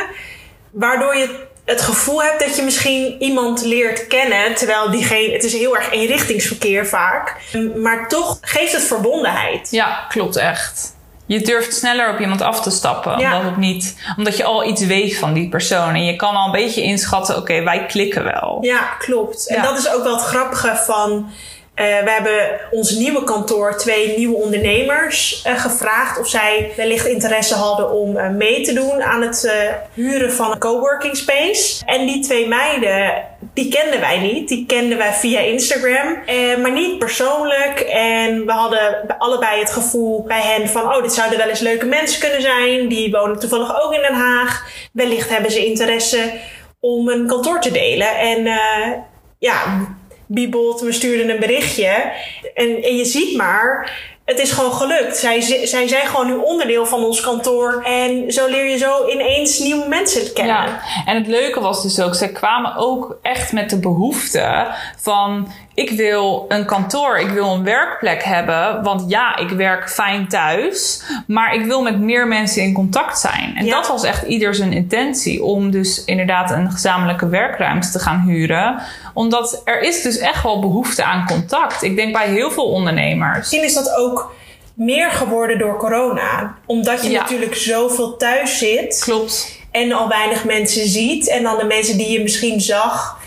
Waardoor 0.71 1.15
je 1.15 1.45
het 1.65 1.81
gevoel 1.81 2.23
hebt 2.23 2.39
dat 2.39 2.55
je 2.55 2.61
misschien 2.61 3.15
iemand 3.19 3.65
leert 3.65 4.07
kennen. 4.07 4.55
Terwijl 4.55 4.91
diegene, 4.91 5.33
het 5.33 5.43
is 5.43 5.53
heel 5.53 5.75
erg 5.75 5.91
eenrichtingsverkeer 5.91 6.87
vaak. 6.87 7.35
Maar 7.75 8.07
toch 8.07 8.37
geeft 8.41 8.71
het 8.71 8.83
verbondenheid. 8.83 9.71
Ja, 9.71 10.05
klopt 10.09 10.35
echt. 10.35 10.95
Je 11.27 11.41
durft 11.41 11.73
sneller 11.75 12.09
op 12.09 12.19
iemand 12.19 12.41
af 12.41 12.61
te 12.61 12.69
stappen. 12.71 13.19
Ja. 13.19 13.35
Omdat, 13.35 13.49
het 13.49 13.57
niet, 13.59 13.95
omdat 14.17 14.37
je 14.37 14.43
al 14.43 14.65
iets 14.67 14.85
weet 14.85 15.17
van 15.17 15.33
die 15.33 15.49
persoon. 15.49 15.89
En 15.95 16.05
je 16.05 16.15
kan 16.15 16.35
al 16.35 16.45
een 16.45 16.51
beetje 16.51 16.81
inschatten, 16.81 17.37
oké, 17.37 17.63
wij 17.63 17.85
klikken 17.85 18.23
wel. 18.23 18.57
Ja, 18.61 18.79
klopt. 18.99 19.47
En 19.47 19.55
Ja. 19.55 19.61
dat 19.61 19.77
is 19.77 19.89
ook 19.93 20.03
wel 20.03 20.13
het 20.15 20.23
grappige 20.25 20.75
van. 20.85 21.29
eh, 21.73 21.85
we 21.85 22.09
hebben 22.11 22.59
ons 22.71 22.91
nieuwe 22.91 23.23
kantoor 23.23 23.77
twee 23.77 24.17
nieuwe 24.17 24.35
ondernemers 24.35 25.41
eh, 25.43 25.59
gevraagd 25.59 26.19
of 26.19 26.27
zij 26.27 26.71
wellicht 26.75 27.05
interesse 27.05 27.55
hadden 27.55 27.91
om 27.91 28.17
eh, 28.17 28.29
mee 28.29 28.61
te 28.61 28.73
doen 28.73 29.03
aan 29.03 29.21
het 29.21 29.51
huren 29.93 30.31
van 30.33 30.51
een 30.51 30.59
coworking 30.59 31.17
space. 31.17 31.85
En 31.85 32.05
die 32.05 32.23
twee 32.23 32.47
meiden, 32.47 33.23
die 33.57 33.67
kenden 33.67 33.99
wij 33.99 34.19
niet. 34.19 34.47
Die 34.47 34.65
kenden 34.65 34.97
wij 34.97 35.13
via 35.13 35.39
Instagram, 35.39 36.21
eh, 36.25 36.57
maar 36.57 36.71
niet 36.71 36.99
persoonlijk. 36.99 37.79
En 37.79 38.45
we 38.45 38.51
hadden 38.51 39.17
allebei 39.17 39.59
het 39.59 39.71
gevoel 39.71 40.23
bij 40.23 40.41
hen 40.41 40.69
van, 40.69 40.81
oh, 40.81 41.01
dit 41.01 41.13
zouden 41.13 41.37
wel 41.37 41.47
eens 41.47 41.59
leuke 41.59 41.85
mensen 41.85 42.19
kunnen 42.19 42.41
zijn. 42.41 42.87
Die 42.87 43.11
wonen 43.11 43.39
toevallig 43.39 43.83
ook 43.83 43.93
in 43.93 44.01
Den 44.01 44.13
Haag. 44.13 44.69
Wellicht 44.93 45.29
hebben 45.29 45.51
ze 45.51 45.65
interesse 45.65 46.31
om 46.79 47.09
een 47.09 47.27
kantoor 47.27 47.61
te 47.61 47.71
delen. 47.71 48.17
En 48.17 48.47
eh, 48.47 48.91
ja, 49.39 49.87
Biebold, 50.27 50.81
we 50.81 50.91
stuurden 50.91 51.29
een 51.29 51.39
berichtje. 51.39 52.11
En, 52.53 52.83
en 52.83 52.95
je 52.95 53.05
ziet 53.05 53.37
maar, 53.37 53.91
het 54.27 54.39
is 54.39 54.51
gewoon 54.51 54.73
gelukt. 54.73 55.17
Zij, 55.17 55.41
zij 55.65 55.87
zijn 55.87 56.07
gewoon 56.07 56.27
nu 56.27 56.35
onderdeel 56.35 56.85
van 56.85 57.03
ons 57.03 57.21
kantoor. 57.21 57.81
En 57.83 58.31
zo 58.31 58.47
leer 58.47 58.69
je 58.69 58.77
zo 58.77 59.07
ineens 59.07 59.59
nieuwe 59.59 59.87
mensen 59.87 60.33
kennen. 60.33 60.55
Ja, 60.55 60.79
en 61.05 61.15
het 61.15 61.27
leuke 61.27 61.59
was 61.59 61.81
dus 61.81 61.99
ook, 61.99 62.15
zij 62.15 62.29
kwamen 62.29 62.75
ook 62.75 63.17
echt 63.21 63.51
met 63.51 63.69
de 63.69 63.79
behoefte 63.79 64.67
van 64.97 65.47
ik 65.77 65.89
wil 65.91 66.45
een 66.47 66.65
kantoor, 66.65 67.17
ik 67.19 67.29
wil 67.29 67.51
een 67.53 67.63
werkplek 67.63 68.23
hebben. 68.23 68.83
Want 68.83 69.03
ja, 69.07 69.35
ik 69.37 69.49
werk 69.49 69.89
fijn 69.89 70.27
thuis, 70.27 71.03
maar 71.27 71.53
ik 71.53 71.65
wil 71.65 71.81
met 71.81 71.99
meer 71.99 72.27
mensen 72.27 72.61
in 72.63 72.73
contact 72.73 73.19
zijn. 73.19 73.53
En 73.55 73.65
Ja. 73.65 73.71
dat 73.75 73.87
was 73.87 74.03
echt 74.03 74.23
ieder 74.27 74.55
zijn 74.55 74.73
intentie 74.73 75.43
om 75.43 75.71
dus 75.71 76.03
inderdaad 76.05 76.51
een 76.51 76.71
gezamenlijke 76.71 77.27
werkruimte 77.29 77.91
te 77.91 77.99
gaan 77.99 78.23
huren. 78.27 78.79
Omdat 79.13 79.61
er 79.65 79.81
is 79.81 80.01
dus 80.01 80.17
echt 80.17 80.43
wel 80.43 80.59
behoefte 80.59 81.03
aan 81.03 81.25
contact. 81.25 81.83
Ik 81.83 81.95
denk 81.95 82.13
bij 82.13 82.27
heel 82.29 82.51
veel 82.51 82.71
ondernemers. 82.71 83.37
Misschien 83.37 83.63
is 83.63 83.73
dat 83.73 83.95
ook 83.95 84.35
meer 84.73 85.11
geworden 85.11 85.57
door 85.57 85.77
corona. 85.77 86.55
Omdat 86.65 87.03
je 87.03 87.09
Ja. 87.09 87.21
natuurlijk 87.21 87.55
zoveel 87.55 88.17
thuis 88.17 88.57
zit. 88.57 89.01
Klopt. 89.03 89.55
en 89.71 89.91
al 89.91 90.07
weinig 90.07 90.45
mensen 90.45 90.87
ziet. 90.87 91.29
En 91.29 91.43
dan 91.43 91.57
de 91.57 91.65
mensen 91.65 91.97
die 91.97 92.09
je 92.11 92.21
misschien 92.21 92.61
zag, 92.61 93.19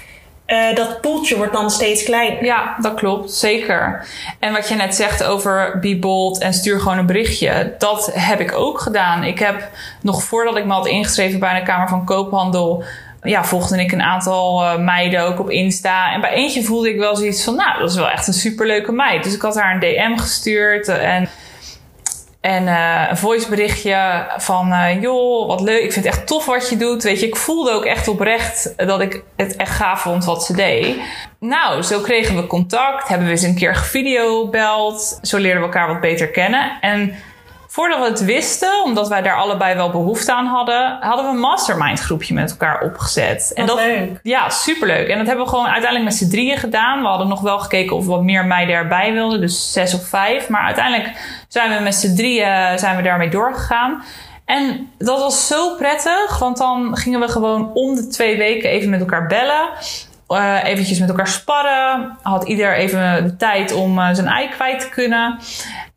eh, 0.50 0.75
dat 0.75 1.00
poeltje 1.00 1.37
wordt 1.37 1.52
dan 1.52 1.71
steeds 1.71 2.02
kleiner. 2.02 2.45
Ja, 2.45 2.76
dat 2.80 2.95
klopt, 2.95 3.33
zeker. 3.33 4.07
En 4.38 4.52
wat 4.52 4.69
je 4.69 4.75
net 4.75 4.95
zegt 4.95 5.25
over 5.25 5.78
be 5.80 5.99
bold 5.99 6.38
en 6.38 6.54
stuur 6.54 6.80
gewoon 6.80 6.99
een 6.99 7.07
berichtje, 7.07 7.75
dat 7.78 8.11
heb 8.14 8.40
ik 8.40 8.52
ook 8.57 8.80
gedaan. 8.80 9.25
Ik 9.25 9.38
heb 9.38 9.69
nog 10.02 10.23
voordat 10.23 10.57
ik 10.57 10.64
me 10.64 10.73
had 10.73 10.87
ingeschreven 10.87 11.40
bij 11.40 11.59
de 11.59 11.66
Kamer 11.66 11.88
van 11.88 12.04
Koophandel, 12.04 12.85
ja, 13.23 13.45
volgde 13.45 13.80
ik 13.80 13.92
een 13.92 14.02
aantal 14.02 14.64
eh, 14.64 14.78
meiden 14.78 15.23
ook 15.23 15.40
op 15.40 15.50
Insta. 15.50 16.12
En 16.12 16.21
bij 16.21 16.33
eentje 16.33 16.62
voelde 16.62 16.88
ik 16.88 16.99
wel 16.99 17.16
zoiets 17.16 17.45
van, 17.45 17.54
nou, 17.57 17.78
dat 17.78 17.90
is 17.90 17.97
wel 17.97 18.11
echt 18.11 18.26
een 18.26 18.33
superleuke 18.33 18.92
meid. 18.92 19.25
Dus 19.25 19.35
ik 19.35 19.42
had 19.42 19.54
haar 19.54 19.75
een 19.75 19.80
DM 19.80 20.16
gestuurd 20.16 20.88
eh, 20.88 21.14
en 21.14 21.28
en 22.40 22.68
eh, 22.68 23.06
een 23.11 23.16
voiceberichtje 23.16 24.26
van, 24.37 24.73
eh, 24.73 25.02
joh, 25.02 25.47
wat 25.47 25.61
leuk. 25.61 25.82
Ik 25.82 25.92
vind 25.92 26.04
het 26.04 26.14
echt 26.14 26.26
tof 26.26 26.47
wat 26.47 26.68
je 26.68 26.76
doet. 26.76 27.02
Weet 27.02 27.20
je, 27.20 27.26
ik 27.26 27.37
voelde 27.37 27.70
ook 27.70 27.85
echt 27.85 28.09
oprecht 28.09 28.73
dat 28.76 29.00
ik 29.00 29.23
het 29.37 29.56
echt 29.56 29.76
gaaf 29.76 30.00
vond 30.00 30.25
wat 30.25 30.44
ze 30.44 30.56
deed. 30.56 30.97
Nou, 31.38 31.82
zo 31.82 32.00
kregen 32.00 32.37
we 32.37 32.47
contact. 32.47 33.09
Hebben 33.09 33.26
we 33.26 33.32
eens 33.32 33.42
een 33.42 33.54
keer 33.54 33.75
gevideobeld. 33.75 35.18
Zo 35.23 35.38
leerden 35.38 35.61
we 35.61 35.66
elkaar 35.66 35.88
wat 35.88 36.00
beter 36.00 36.28
kennen. 36.28 36.78
En 36.80 37.14
voordat 37.70 37.98
we 37.98 38.04
het 38.04 38.24
wisten, 38.24 38.82
omdat 38.84 39.08
wij 39.08 39.22
daar 39.22 39.36
allebei 39.36 39.74
wel 39.74 39.90
behoefte 39.90 40.34
aan 40.34 40.46
hadden, 40.46 40.96
hadden 41.00 41.24
we 41.24 41.30
een 41.30 41.38
mastermind 41.38 42.00
groepje 42.00 42.34
met 42.34 42.50
elkaar 42.50 42.80
opgezet. 42.80 43.52
En 43.54 43.66
dat, 43.66 43.76
leuk. 43.76 44.20
ja, 44.22 44.48
superleuk. 44.48 45.08
En 45.08 45.18
dat 45.18 45.26
hebben 45.26 45.44
we 45.44 45.50
gewoon 45.50 45.66
uiteindelijk 45.66 46.04
met 46.04 46.14
z'n 46.14 46.30
drieën 46.30 46.56
gedaan. 46.58 47.00
We 47.00 47.06
hadden 47.06 47.28
nog 47.28 47.40
wel 47.40 47.58
gekeken 47.58 47.96
of 47.96 48.06
wat 48.06 48.22
meer 48.22 48.44
meiden 48.44 48.74
erbij 48.74 49.12
wilden, 49.12 49.40
dus 49.40 49.72
zes 49.72 49.94
of 49.94 50.08
vijf. 50.08 50.48
Maar 50.48 50.62
uiteindelijk 50.62 51.10
zijn 51.48 51.76
we 51.76 51.82
met 51.82 51.94
z'n 51.94 52.14
drieën 52.14 52.78
zijn 52.78 52.96
we 52.96 53.02
daarmee 53.02 53.28
doorgegaan. 53.30 54.02
En 54.44 54.90
dat 54.98 55.18
was 55.18 55.46
zo 55.46 55.74
prettig, 55.76 56.38
want 56.38 56.56
dan 56.56 56.96
gingen 56.96 57.20
we 57.20 57.28
gewoon 57.28 57.70
om 57.74 57.94
de 57.94 58.06
twee 58.06 58.36
weken 58.36 58.70
even 58.70 58.90
met 58.90 59.00
elkaar 59.00 59.26
bellen. 59.26 59.68
eh 60.28 60.64
eventjes 60.64 60.98
met 60.98 61.08
elkaar 61.08 61.28
sparren. 61.28 62.16
Had 62.22 62.44
ieder 62.44 62.74
even 62.74 63.24
de 63.24 63.36
tijd 63.36 63.72
om 63.72 63.98
eh, 63.98 64.08
zijn 64.12 64.26
ei 64.26 64.48
kwijt 64.48 64.80
te 64.80 64.88
kunnen. 64.88 65.38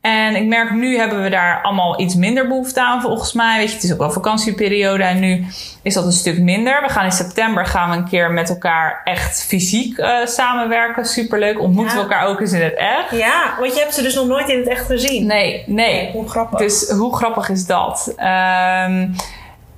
En 0.03 0.35
ik 0.35 0.45
merk 0.47 0.71
nu 0.71 0.97
hebben 0.97 1.23
we 1.23 1.29
daar 1.29 1.61
allemaal 1.61 1.99
iets 2.01 2.15
minder 2.15 2.47
behoefte 2.47 2.81
aan 2.81 3.01
volgens 3.01 3.33
mij. 3.33 3.57
Weet 3.57 3.69
je, 3.69 3.75
het 3.75 3.83
is 3.83 3.91
ook 3.93 3.97
wel 3.97 4.11
vakantieperiode 4.11 5.03
en 5.03 5.19
nu 5.19 5.45
is 5.81 5.93
dat 5.93 6.05
een 6.05 6.11
stuk 6.11 6.39
minder. 6.39 6.81
We 6.81 6.89
gaan 6.89 7.05
in 7.05 7.11
september 7.11 7.65
gaan 7.65 7.89
we 7.89 7.95
een 7.95 8.07
keer 8.09 8.31
met 8.31 8.49
elkaar 8.49 9.01
echt 9.03 9.43
fysiek 9.43 9.97
eh, 9.97 10.25
samenwerken. 10.25 11.05
Superleuk. 11.05 11.59
Ontmoeten 11.59 11.97
Ja. 11.97 12.03
we 12.03 12.09
elkaar 12.13 12.27
ook 12.27 12.39
eens 12.39 12.51
in 12.51 12.61
het 12.61 12.73
echt. 12.75 13.11
Ja, 13.11 13.55
want 13.59 13.73
je 13.73 13.79
hebt 13.79 13.93
ze 13.93 14.01
dus 14.01 14.15
nog 14.15 14.27
nooit 14.27 14.49
in 14.49 14.57
het 14.57 14.67
echt 14.67 14.85
gezien. 14.85 15.25
Nee, 15.25 15.63
nee. 15.67 16.11
Hoe 16.11 16.29
grappig. 16.29 16.59
Dus 16.59 16.89
hoe 16.89 17.15
grappig 17.15 17.49
is 17.49 17.65
dat? 17.65 18.13
Ehm, 18.17 19.07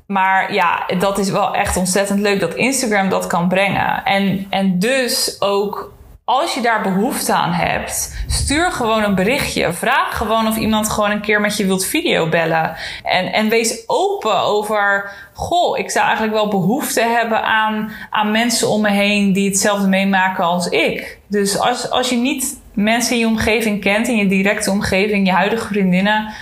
maar 0.07 0.53
ja, 0.53 0.83
dat 0.99 1.17
is 1.17 1.29
wel 1.29 1.55
echt 1.55 1.77
ontzettend 1.77 2.19
leuk 2.19 2.39
dat 2.39 2.53
Instagram 2.53 3.09
dat 3.09 3.27
kan 3.27 3.47
brengen. 3.47 4.03
En, 4.03 4.47
en 4.49 4.79
dus 4.79 5.35
ook 5.39 5.93
als 6.25 6.53
je 6.53 6.61
daar 6.61 6.81
behoefte 6.81 7.33
aan 7.33 7.51
hebt, 7.51 8.23
stuur 8.27 8.71
gewoon 8.71 9.03
een 9.03 9.15
berichtje. 9.15 9.73
Vraag 9.73 10.17
gewoon 10.17 10.47
of 10.47 10.57
iemand 10.57 10.89
gewoon 10.89 11.11
een 11.11 11.21
keer 11.21 11.41
met 11.41 11.57
je 11.57 11.65
wilt 11.65 11.85
videobellen. 11.85 12.75
En, 13.03 13.33
en 13.33 13.49
wees 13.49 13.83
open 13.87 14.39
over, 14.39 15.11
goh, 15.33 15.77
ik 15.77 15.91
zou 15.91 16.05
eigenlijk 16.05 16.35
wel 16.35 16.47
behoefte 16.47 17.01
hebben 17.01 17.43
aan, 17.43 17.91
aan 18.09 18.31
mensen 18.31 18.69
om 18.69 18.81
me 18.81 18.89
heen 18.89 19.33
die 19.33 19.49
hetzelfde 19.49 19.87
meemaken 19.87 20.43
als 20.43 20.67
ik. 20.67 21.19
Dus 21.27 21.59
als, 21.59 21.89
als 21.89 22.09
je 22.09 22.17
niet 22.17 22.59
mensen 22.73 23.13
in 23.13 23.19
je 23.19 23.27
omgeving 23.27 23.81
kent, 23.81 24.07
in 24.07 24.15
je 24.15 24.27
directe 24.27 24.71
omgeving, 24.71 25.27
je 25.27 25.33
huidige 25.33 25.67
vriendinnen, 25.67 26.33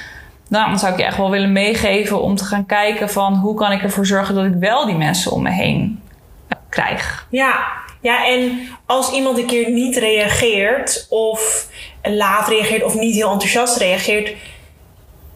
nou, 0.47 0.69
dan 0.69 0.79
zou 0.79 0.91
ik 0.91 0.99
je 0.99 1.05
echt 1.05 1.17
wel 1.17 1.31
willen 1.31 1.51
meegeven 1.51 2.21
om 2.21 2.35
te 2.35 2.43
gaan 2.43 2.65
kijken 2.65 3.09
van 3.09 3.33
hoe 3.33 3.55
kan 3.55 3.71
ik 3.71 3.81
ervoor 3.81 4.05
zorgen 4.05 4.35
dat 4.35 4.45
ik 4.45 4.55
wel 4.59 4.85
die 4.85 4.95
mensen 4.95 5.31
om 5.31 5.41
me 5.41 5.49
heen 5.49 6.01
eh, 6.47 6.57
krijg. 6.69 7.27
Ja. 7.29 7.81
Ja, 8.03 8.27
en 8.27 8.67
als 8.85 9.11
iemand 9.11 9.37
een 9.37 9.45
keer 9.45 9.69
niet 9.69 9.97
reageert 9.97 11.05
of 11.09 11.67
laat 12.03 12.47
reageert 12.47 12.83
of 12.83 12.95
niet 12.95 13.15
heel 13.15 13.31
enthousiast 13.31 13.77
reageert, 13.77 14.33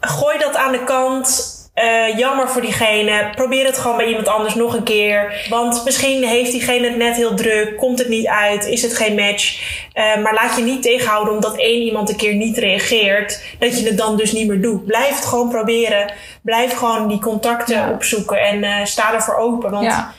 gooi 0.00 0.38
dat 0.38 0.56
aan 0.56 0.72
de 0.72 0.84
kant. 0.84 1.56
Eh, 1.78 2.18
jammer 2.18 2.48
voor 2.48 2.60
diegene. 2.62 3.30
Probeer 3.34 3.64
het 3.66 3.78
gewoon 3.78 3.96
bij 3.96 4.06
iemand 4.06 4.28
anders 4.28 4.54
nog 4.54 4.74
een 4.74 4.82
keer. 4.82 5.46
Want 5.48 5.84
misschien 5.84 6.24
heeft 6.24 6.50
diegene 6.52 6.86
het 6.88 6.96
net 6.96 7.16
heel 7.16 7.34
druk. 7.34 7.76
Komt 7.76 7.98
het 7.98 8.08
niet 8.08 8.26
uit. 8.26 8.66
Is 8.66 8.82
het 8.82 8.96
geen 8.96 9.14
match. 9.14 9.60
Eh, 9.92 10.16
maar 10.22 10.34
laat 10.34 10.56
je 10.56 10.62
niet 10.62 10.82
tegenhouden 10.82 11.34
omdat 11.34 11.56
één 11.56 11.82
iemand 11.82 12.08
een 12.08 12.16
keer 12.16 12.34
niet 12.34 12.58
reageert. 12.58 13.42
Dat 13.58 13.78
je 13.80 13.86
het 13.86 13.98
dan 13.98 14.16
dus 14.16 14.32
niet 14.32 14.48
meer 14.48 14.60
doet. 14.60 14.86
Blijf 14.86 15.14
het 15.16 15.24
gewoon 15.24 15.48
proberen. 15.48 16.12
Blijf 16.42 16.76
gewoon 16.76 17.08
die 17.08 17.18
contacten 17.20 17.76
Ja. 17.76 17.90
opzoeken. 17.90 18.40
En 18.40 18.64
eh, 18.64 18.84
sta 18.84 19.14
ervoor 19.14 19.36
open. 19.36 19.70
Want 19.70 19.84
Ja. 19.84 20.12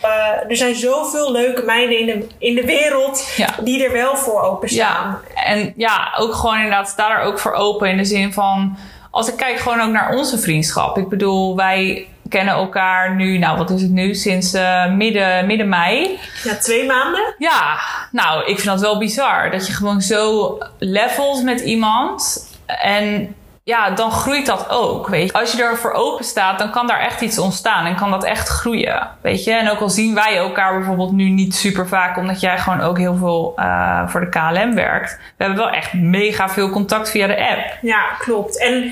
er 0.49 0.55
zijn 0.57 0.75
zoveel 0.75 1.31
leuke 1.31 1.61
meiden 1.61 1.99
in 1.99 2.05
de, 2.05 2.27
in 2.37 2.55
de 2.55 2.65
wereld. 2.65 3.27
Ja. 3.37 3.47
Die 3.63 3.83
er 3.83 3.91
wel 3.91 4.15
voor 4.17 4.41
openstaan. 4.41 5.21
Ja, 5.35 5.43
en 5.43 5.73
ja, 5.77 6.13
ook 6.17 6.33
gewoon 6.33 6.55
inderdaad, 6.55 6.89
sta 6.89 7.17
er 7.19 7.23
ook 7.23 7.39
voor 7.39 7.53
open 7.53 7.89
in 7.89 7.97
de 7.97 8.05
zin 8.05 8.33
van, 8.33 8.77
als 9.09 9.27
ik 9.27 9.37
kijk 9.37 9.59
gewoon 9.59 9.81
ook 9.81 9.91
naar 9.91 10.15
onze 10.15 10.37
vriendschap. 10.37 10.97
Ik 10.97 11.09
bedoel, 11.09 11.55
wij 11.55 12.07
kennen 12.29 12.53
elkaar 12.53 13.15
nu, 13.15 13.37
nou 13.37 13.57
wat 13.57 13.69
is 13.69 13.81
het 13.81 13.91
nu, 13.91 14.15
sinds 14.15 14.53
eh, 14.53 14.91
midden, 14.91 15.45
midden 15.45 15.69
mei. 15.69 16.19
Ja, 16.43 16.55
twee 16.55 16.85
maanden. 16.85 17.35
Ja, 17.37 17.79
nou, 18.11 18.41
ik 18.41 18.55
vind 18.55 18.67
dat 18.67 18.79
wel 18.79 18.97
bizar. 18.97 19.51
Dat 19.51 19.67
je 19.67 19.73
gewoon 19.73 20.01
zo 20.01 20.57
levelt 20.77 21.43
met 21.43 21.59
iemand. 21.59 22.47
En 22.65 23.35
ja, 23.69 23.89
dan 23.89 24.11
groeit 24.11 24.45
dat 24.45 24.69
ook. 24.69 25.07
Weet 25.07 25.27
je. 25.27 25.33
Als 25.33 25.51
je 25.51 25.63
ervoor 25.63 25.91
open 25.91 26.25
staat, 26.25 26.59
dan 26.59 26.71
kan 26.71 26.87
daar 26.87 26.99
echt 26.99 27.21
iets 27.21 27.39
ontstaan. 27.39 27.85
En 27.85 27.95
kan 27.95 28.11
dat 28.11 28.23
echt 28.23 28.47
groeien. 28.47 29.09
Weet 29.21 29.43
je. 29.43 29.51
En 29.51 29.69
ook 29.69 29.79
al 29.79 29.89
zien 29.89 30.15
wij 30.15 30.37
elkaar 30.37 30.77
bijvoorbeeld 30.77 31.11
nu 31.11 31.29
niet 31.29 31.55
super 31.55 31.87
vaak, 31.87 32.17
omdat 32.17 32.39
jij 32.39 32.57
gewoon 32.57 32.81
ook 32.81 32.97
heel 32.97 33.15
veel 33.15 33.53
eh, 33.55 34.07
voor 34.07 34.19
de 34.19 34.29
KLM 34.29 34.75
werkt. 34.75 35.19
We 35.37 35.43
hebben 35.43 35.63
wel 35.63 35.73
echt 35.73 35.93
mega 35.93 36.49
veel 36.49 36.69
contact 36.69 37.09
via 37.09 37.27
de 37.27 37.47
app. 37.49 37.77
Ja, 37.81 38.05
klopt. 38.19 38.59
En 38.59 38.91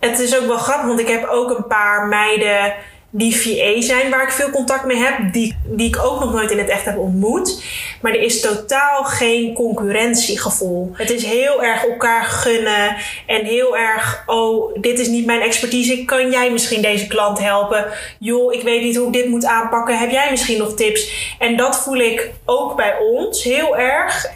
het 0.00 0.18
is 0.18 0.38
ook 0.40 0.46
wel 0.46 0.58
grappig, 0.58 0.86
want 0.86 1.00
ik 1.00 1.08
heb 1.08 1.26
ook 1.28 1.58
een 1.58 1.66
paar 1.66 2.06
meiden 2.06 2.72
die 3.16 3.36
VA 3.36 3.80
zijn, 3.80 4.10
waar 4.10 4.22
ik 4.22 4.30
veel 4.30 4.50
contact 4.50 4.84
mee 4.84 4.96
heb, 4.96 5.32
die, 5.32 5.56
die 5.64 5.88
ik 5.88 6.04
ook 6.04 6.20
nog 6.20 6.32
nooit 6.32 6.50
in 6.50 6.58
het 6.58 6.68
echt 6.68 6.84
heb 6.84 6.98
ontmoet. 6.98 7.64
Maar 8.00 8.12
er 8.12 8.20
is 8.20 8.40
totaal 8.40 9.04
geen 9.04 9.54
concurrentiegevoel. 9.54 10.90
Het 10.92 11.10
is 11.10 11.24
heel 11.24 11.62
erg 11.62 11.84
elkaar 11.84 12.24
gunnen 12.24 12.96
en 13.26 13.44
heel 13.44 13.76
erg, 13.76 14.22
oh, 14.26 14.74
dit 14.80 14.98
is 14.98 15.08
niet 15.08 15.26
mijn 15.26 15.40
expertise, 15.40 16.04
kan 16.04 16.30
jij 16.30 16.50
misschien 16.50 16.82
deze 16.82 17.06
klant 17.06 17.38
helpen? 17.38 17.86
Joh, 18.18 18.52
ik 18.52 18.62
weet 18.62 18.82
niet 18.82 18.96
hoe 18.96 19.06
ik 19.06 19.12
dit 19.12 19.28
moet 19.28 19.44
aanpakken, 19.44 19.98
heb 19.98 20.10
jij 20.10 20.30
misschien 20.30 20.58
nog 20.58 20.74
tips? 20.74 21.34
En 21.38 21.56
dat 21.56 21.76
voel 21.76 21.98
ik 21.98 22.30
ook 22.44 22.76
bij 22.76 22.96
ons 22.98 23.42
heel 23.42 23.76
erg. 23.76 24.26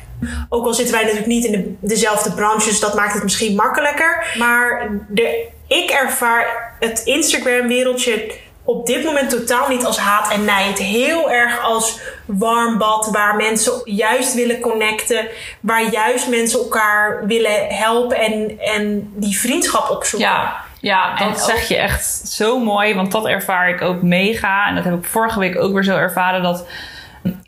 Ook 0.48 0.64
al 0.64 0.74
zitten 0.74 0.94
wij 0.94 1.02
natuurlijk 1.02 1.30
niet 1.30 1.44
in 1.44 1.52
de, 1.52 1.74
dezelfde 1.80 2.32
branche, 2.32 2.68
dus 2.68 2.80
dat 2.80 2.94
maakt 2.94 3.14
het 3.14 3.22
misschien 3.22 3.54
makkelijker. 3.54 4.34
Maar 4.36 4.90
de, 5.08 5.46
ik 5.66 5.90
ervaar 5.90 6.76
het 6.80 7.02
Instagram-wereldje 7.04 8.46
op 8.68 8.86
dit 8.86 9.04
moment 9.04 9.30
totaal 9.30 9.68
niet 9.68 9.84
als 9.84 9.98
haat 9.98 10.32
en 10.32 10.44
nijd. 10.44 10.78
Heel 10.78 11.30
erg 11.30 11.60
als 11.62 12.00
warm 12.24 12.78
bad, 12.78 13.08
waar 13.12 13.36
mensen 13.36 13.80
juist 13.84 14.34
willen 14.34 14.60
connecten. 14.60 15.26
Waar 15.60 15.90
juist 15.90 16.28
mensen 16.28 16.58
elkaar 16.58 17.26
willen 17.26 17.66
helpen 17.68 18.16
en, 18.16 18.58
en 18.58 19.12
die 19.14 19.38
vriendschap 19.38 19.90
opzoeken. 19.90 20.28
Ja, 20.28 20.56
ja 20.80 21.18
En 21.18 21.28
dat 21.28 21.40
zeg 21.40 21.68
je 21.68 21.76
echt 21.76 22.04
zo 22.28 22.58
mooi. 22.58 22.94
Want 22.94 23.12
dat 23.12 23.26
ervaar 23.26 23.68
ik 23.68 23.82
ook 23.82 24.02
mega. 24.02 24.68
En 24.68 24.74
dat 24.74 24.84
heb 24.84 24.94
ik 24.94 25.04
vorige 25.04 25.38
week 25.38 25.60
ook 25.60 25.72
weer 25.72 25.84
zo 25.84 25.96
ervaren. 25.96 26.42
Dat 26.42 26.66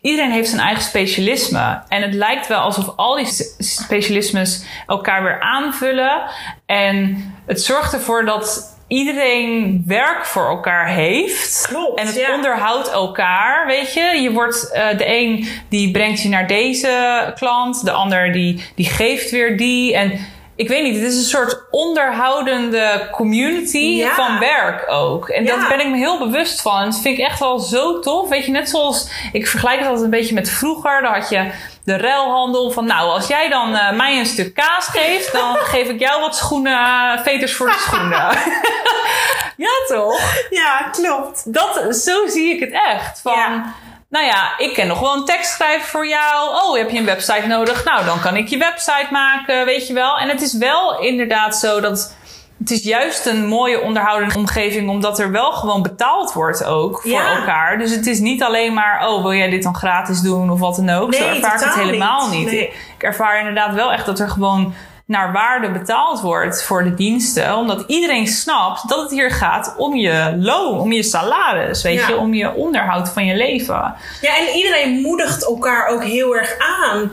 iedereen 0.01 0.33
heeft 0.33 0.49
zijn 0.49 0.61
eigen 0.61 0.83
specialisme. 0.83 1.83
En 1.89 2.03
het 2.03 2.15
lijkt 2.15 2.47
wel 2.47 2.61
alsof 2.61 2.93
al 2.97 3.17
die 3.17 3.55
specialismes 3.59 4.65
elkaar 4.87 5.23
weer 5.23 5.41
aanvullen. 5.41 6.23
En 6.67 7.25
het 7.47 7.63
zorgt 7.63 7.93
ervoor 7.93 8.25
dat 8.25 8.79
iedereen 8.91 9.83
werk 9.87 10.25
voor 10.27 10.49
elkaar 10.49 10.89
heeft. 10.89 11.67
Klopt, 11.69 11.99
En 12.01 12.07
het 12.07 12.15
ja. 12.17 12.35
onderhoudt 12.35 12.91
elkaar, 12.91 13.67
weet 13.67 13.95
je. 13.95 14.01
Je 14.23 14.31
wordt, 14.33 14.71
eh, 14.73 14.99
de 14.99 15.07
een 15.07 15.49
die 15.69 15.91
brengt 15.91 16.23
je 16.23 16.29
naar 16.29 16.47
deze 16.47 17.33
klant. 17.35 17.85
De 17.85 17.91
ander 17.91 18.33
die, 18.33 18.65
die 18.75 18.87
geeft 18.87 19.31
weer 19.31 19.57
die. 19.57 19.95
En 19.95 20.13
ik 20.57 20.69
weet 20.69 20.83
niet, 20.83 20.95
het 20.95 21.05
is 21.05 21.17
een 21.17 21.23
soort 21.23 21.63
onderhoudende 21.71 23.09
community 23.13 23.79
Ja. 23.79 24.15
van 24.15 24.39
werk 24.39 24.85
ook. 24.91 25.29
En 25.29 25.45
Ja. 25.45 25.57
daar 25.57 25.69
ben 25.69 25.81
ik 25.81 25.89
me 25.89 25.97
heel 25.97 26.19
bewust 26.19 26.63
van. 26.63 26.79
En 26.79 26.85
dat 26.91 27.01
vind 27.01 27.19
ik 27.19 27.25
echt 27.25 27.39
wel 27.41 27.59
zo 27.59 27.99
tof. 28.01 28.29
Weet 28.29 28.45
je, 28.45 28.51
net 28.51 28.69
zoals, 28.69 29.11
ik 29.33 29.47
vergelijk 29.47 29.79
het 29.79 29.87
altijd 29.87 30.05
een 30.05 30.11
beetje 30.11 30.35
met 30.35 30.51
vroeger. 30.51 31.03
Dan 31.03 31.13
had 31.13 31.29
je 31.31 31.51
de 31.85 31.97
ruilhandel 31.97 32.71
van, 32.71 32.85
nou, 32.87 33.11
als 33.11 33.27
jij 33.27 33.49
dan 33.49 33.77
eh, 33.77 33.93
mij 33.93 34.19
een 34.19 34.27
stuk 34.27 34.55
kaas 34.55 34.87
geeft, 34.87 35.33
dan 35.33 35.57
geef 35.73 35.89
ik 35.89 36.01
jou 36.01 36.21
wat 36.21 36.37
schoenen, 36.37 36.73
eh, 36.73 37.23
veters 37.23 37.55
voor 37.55 37.67
de 37.67 37.79
schoenen. 37.79 38.19
ja, 39.67 39.71
toch? 39.89 40.21
Ja, 40.51 40.89
klopt. 40.93 41.53
Dat, 41.55 41.97
zo 41.97 42.27
zie 42.27 42.55
ik 42.55 42.61
het 42.61 42.73
echt. 42.89 43.21
Van, 43.21 43.33
Ja. 43.33 43.75
nou 44.09 44.25
ja, 44.27 44.59
ik 44.59 44.75
kan 44.75 44.87
nog 44.87 45.01
wel 45.01 45.15
een 45.15 45.25
tekst 45.25 45.53
schrijven 45.53 45.89
voor 45.89 46.07
jou. 46.07 46.55
Oh, 46.55 46.77
heb 46.77 46.91
je 46.91 46.99
een 46.99 47.05
website 47.05 47.47
nodig? 47.47 47.85
Nou, 47.85 48.05
dan 48.05 48.21
kan 48.21 48.37
ik 48.37 48.49
je 48.49 48.59
website 48.59 49.09
maken, 49.11 49.65
weet 49.65 49.87
je 49.87 49.95
wel. 49.95 50.17
En 50.19 50.29
het 50.29 50.41
is 50.41 50.53
wel 50.53 51.01
inderdaad 51.01 51.57
zo 51.57 51.81
dat... 51.81 52.15
Het 52.61 52.71
is 52.71 52.83
juist 52.83 53.27
een 53.27 53.47
mooie 53.47 53.81
onderhoudende 53.81 54.39
omgeving, 54.39 54.89
omdat 54.89 55.19
er 55.19 55.31
wel 55.31 55.53
gewoon 55.53 55.83
betaald 55.83 56.33
wordt 56.33 56.65
ook 56.65 57.01
voor 57.01 57.11
Ja. 57.11 57.37
elkaar. 57.37 57.79
Dus 57.79 57.91
het 57.95 58.07
is 58.07 58.19
niet 58.19 58.43
alleen 58.43 58.75
maar, 58.75 59.09
oh, 59.09 59.23
wil 59.23 59.33
jij 59.35 59.51
dit 59.51 59.63
dan 59.63 59.75
gratis 59.75 60.21
doen 60.21 60.51
of 60.51 60.59
wat 60.61 60.77
dan 60.77 60.91
ook. 60.91 61.15
Zo 61.15 61.21
Nee, 61.25 61.35
ervaar 61.35 61.55
ik 61.55 61.65
het 61.65 61.75
helemaal 61.75 62.29
niet. 62.29 62.39
niet. 62.39 62.51
Nee. 62.51 62.73
Ik 62.97 63.03
ervaar 63.03 63.39
inderdaad 63.39 63.75
wel 63.75 63.93
echt 63.93 64.07
dat 64.07 64.19
er 64.21 64.29
gewoon 64.29 64.75
naar 65.07 65.33
waarde 65.33 65.71
betaald 65.71 66.21
wordt 66.21 66.63
voor 66.65 66.85
de 66.85 66.95
diensten. 66.95 67.57
Omdat 67.57 67.85
iedereen 67.87 68.27
snapt 68.27 68.89
dat 68.89 69.01
het 69.01 69.11
hier 69.11 69.31
gaat 69.31 69.75
om 69.77 69.97
je 69.97 70.35
loon, 70.39 70.79
om 70.79 70.93
je 70.93 71.03
salaris, 71.03 71.83
weet 71.83 72.01
Ja. 72.01 72.09
je, 72.09 72.17
om 72.17 72.35
je 72.35 72.55
onderhoud 72.55 73.09
van 73.09 73.27
je 73.27 73.37
leven. 73.37 73.95
Ja, 74.21 74.37
en 74.39 74.57
iedereen 74.57 75.01
moedigt 75.01 75.47
elkaar 75.47 75.87
ook 75.87 76.05
heel 76.05 76.37
erg 76.37 76.57
aan. 76.83 77.11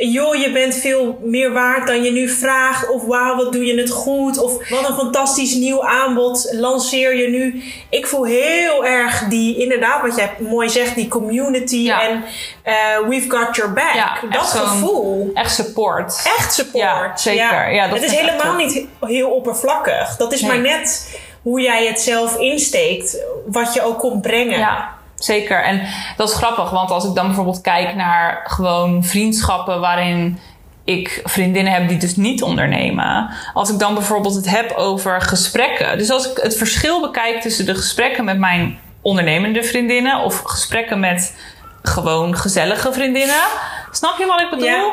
Joh, 0.00 0.34
je 0.34 0.52
bent 0.52 0.74
veel 0.74 1.18
meer 1.22 1.52
waard 1.52 1.86
dan 1.86 2.02
je 2.02 2.10
nu 2.10 2.28
vraagt. 2.28 2.88
Of 2.88 3.04
wauw, 3.04 3.36
wat 3.36 3.52
doe 3.52 3.64
je 3.64 3.80
het 3.80 3.90
goed. 3.90 4.38
Of 4.38 4.68
wat 4.70 4.88
een 4.88 4.94
fantastisch 4.94 5.54
nieuw 5.54 5.84
aanbod 5.84 6.48
lanceer 6.52 7.16
je 7.16 7.28
nu. 7.28 7.62
Ik 7.90 8.06
voel 8.06 8.24
heel 8.24 8.86
erg 8.86 9.24
die, 9.28 9.56
inderdaad, 9.58 10.02
wat 10.02 10.16
jij 10.16 10.30
mooi 10.38 10.68
zegt, 10.68 10.94
die 10.94 11.08
community. 11.08 11.76
Ja. 11.76 12.02
En 12.02 12.24
eh, 12.62 12.74
we've 13.08 13.30
got 13.30 13.56
your 13.56 13.72
back. 13.72 13.94
Ja, 13.94 14.18
dat 14.30 14.40
echt 14.40 14.50
gevoel. 14.50 15.30
Echt 15.34 15.54
support. 15.54 16.22
Echt 16.38 16.54
support. 16.54 16.82
Ja, 16.82 17.16
zeker. 17.16 17.72
Ja, 17.72 17.88
dat 17.88 18.00
het 18.00 18.10
is 18.12 18.18
helemaal 18.18 18.54
niet 18.54 18.86
heel 19.00 19.30
oppervlakkig. 19.30 20.16
Dat 20.16 20.32
is 20.32 20.40
Nee. 20.40 20.50
maar 20.50 20.60
net 20.60 21.18
hoe 21.42 21.60
jij 21.60 21.86
het 21.86 22.00
zelf 22.00 22.38
insteekt. 22.38 23.16
Wat 23.46 23.74
je 23.74 23.82
ook 23.82 23.98
komt 23.98 24.22
brengen. 24.22 24.58
Ja, 24.58 24.97
zeker. 25.18 25.62
En 25.62 25.80
dat 26.16 26.28
is 26.28 26.34
grappig, 26.34 26.70
want 26.70 26.90
als 26.90 27.04
ik 27.04 27.14
dan 27.14 27.26
bijvoorbeeld 27.26 27.60
kijk 27.60 27.94
naar 27.94 28.40
gewoon 28.44 29.04
vriendschappen 29.04 29.80
waarin 29.80 30.38
ik 30.84 31.20
vriendinnen 31.24 31.72
heb 31.72 31.88
die 31.88 31.98
dus 31.98 32.16
niet 32.16 32.42
ondernemen. 32.42 33.30
Als 33.54 33.70
ik 33.70 33.78
dan 33.78 33.94
bijvoorbeeld 33.94 34.34
het 34.34 34.50
heb 34.50 34.72
over 34.72 35.20
gesprekken. 35.20 35.98
Dus 35.98 36.10
als 36.10 36.30
ik 36.30 36.36
het 36.36 36.56
verschil 36.56 37.00
bekijk 37.00 37.40
tussen 37.40 37.66
de 37.66 37.74
gesprekken 37.74 38.24
met 38.24 38.38
mijn 38.38 38.78
ondernemende 39.02 39.62
vriendinnen 39.62 40.20
of 40.20 40.42
gesprekken 40.42 41.00
met 41.00 41.36
gewoon 41.82 42.36
gezellige 42.36 42.92
vriendinnen. 42.92 43.44
Snap 43.90 44.18
je 44.18 44.26
wat 44.26 44.40
ik 44.40 44.50
bedoel? 44.50 44.66
Ja. 44.66 44.92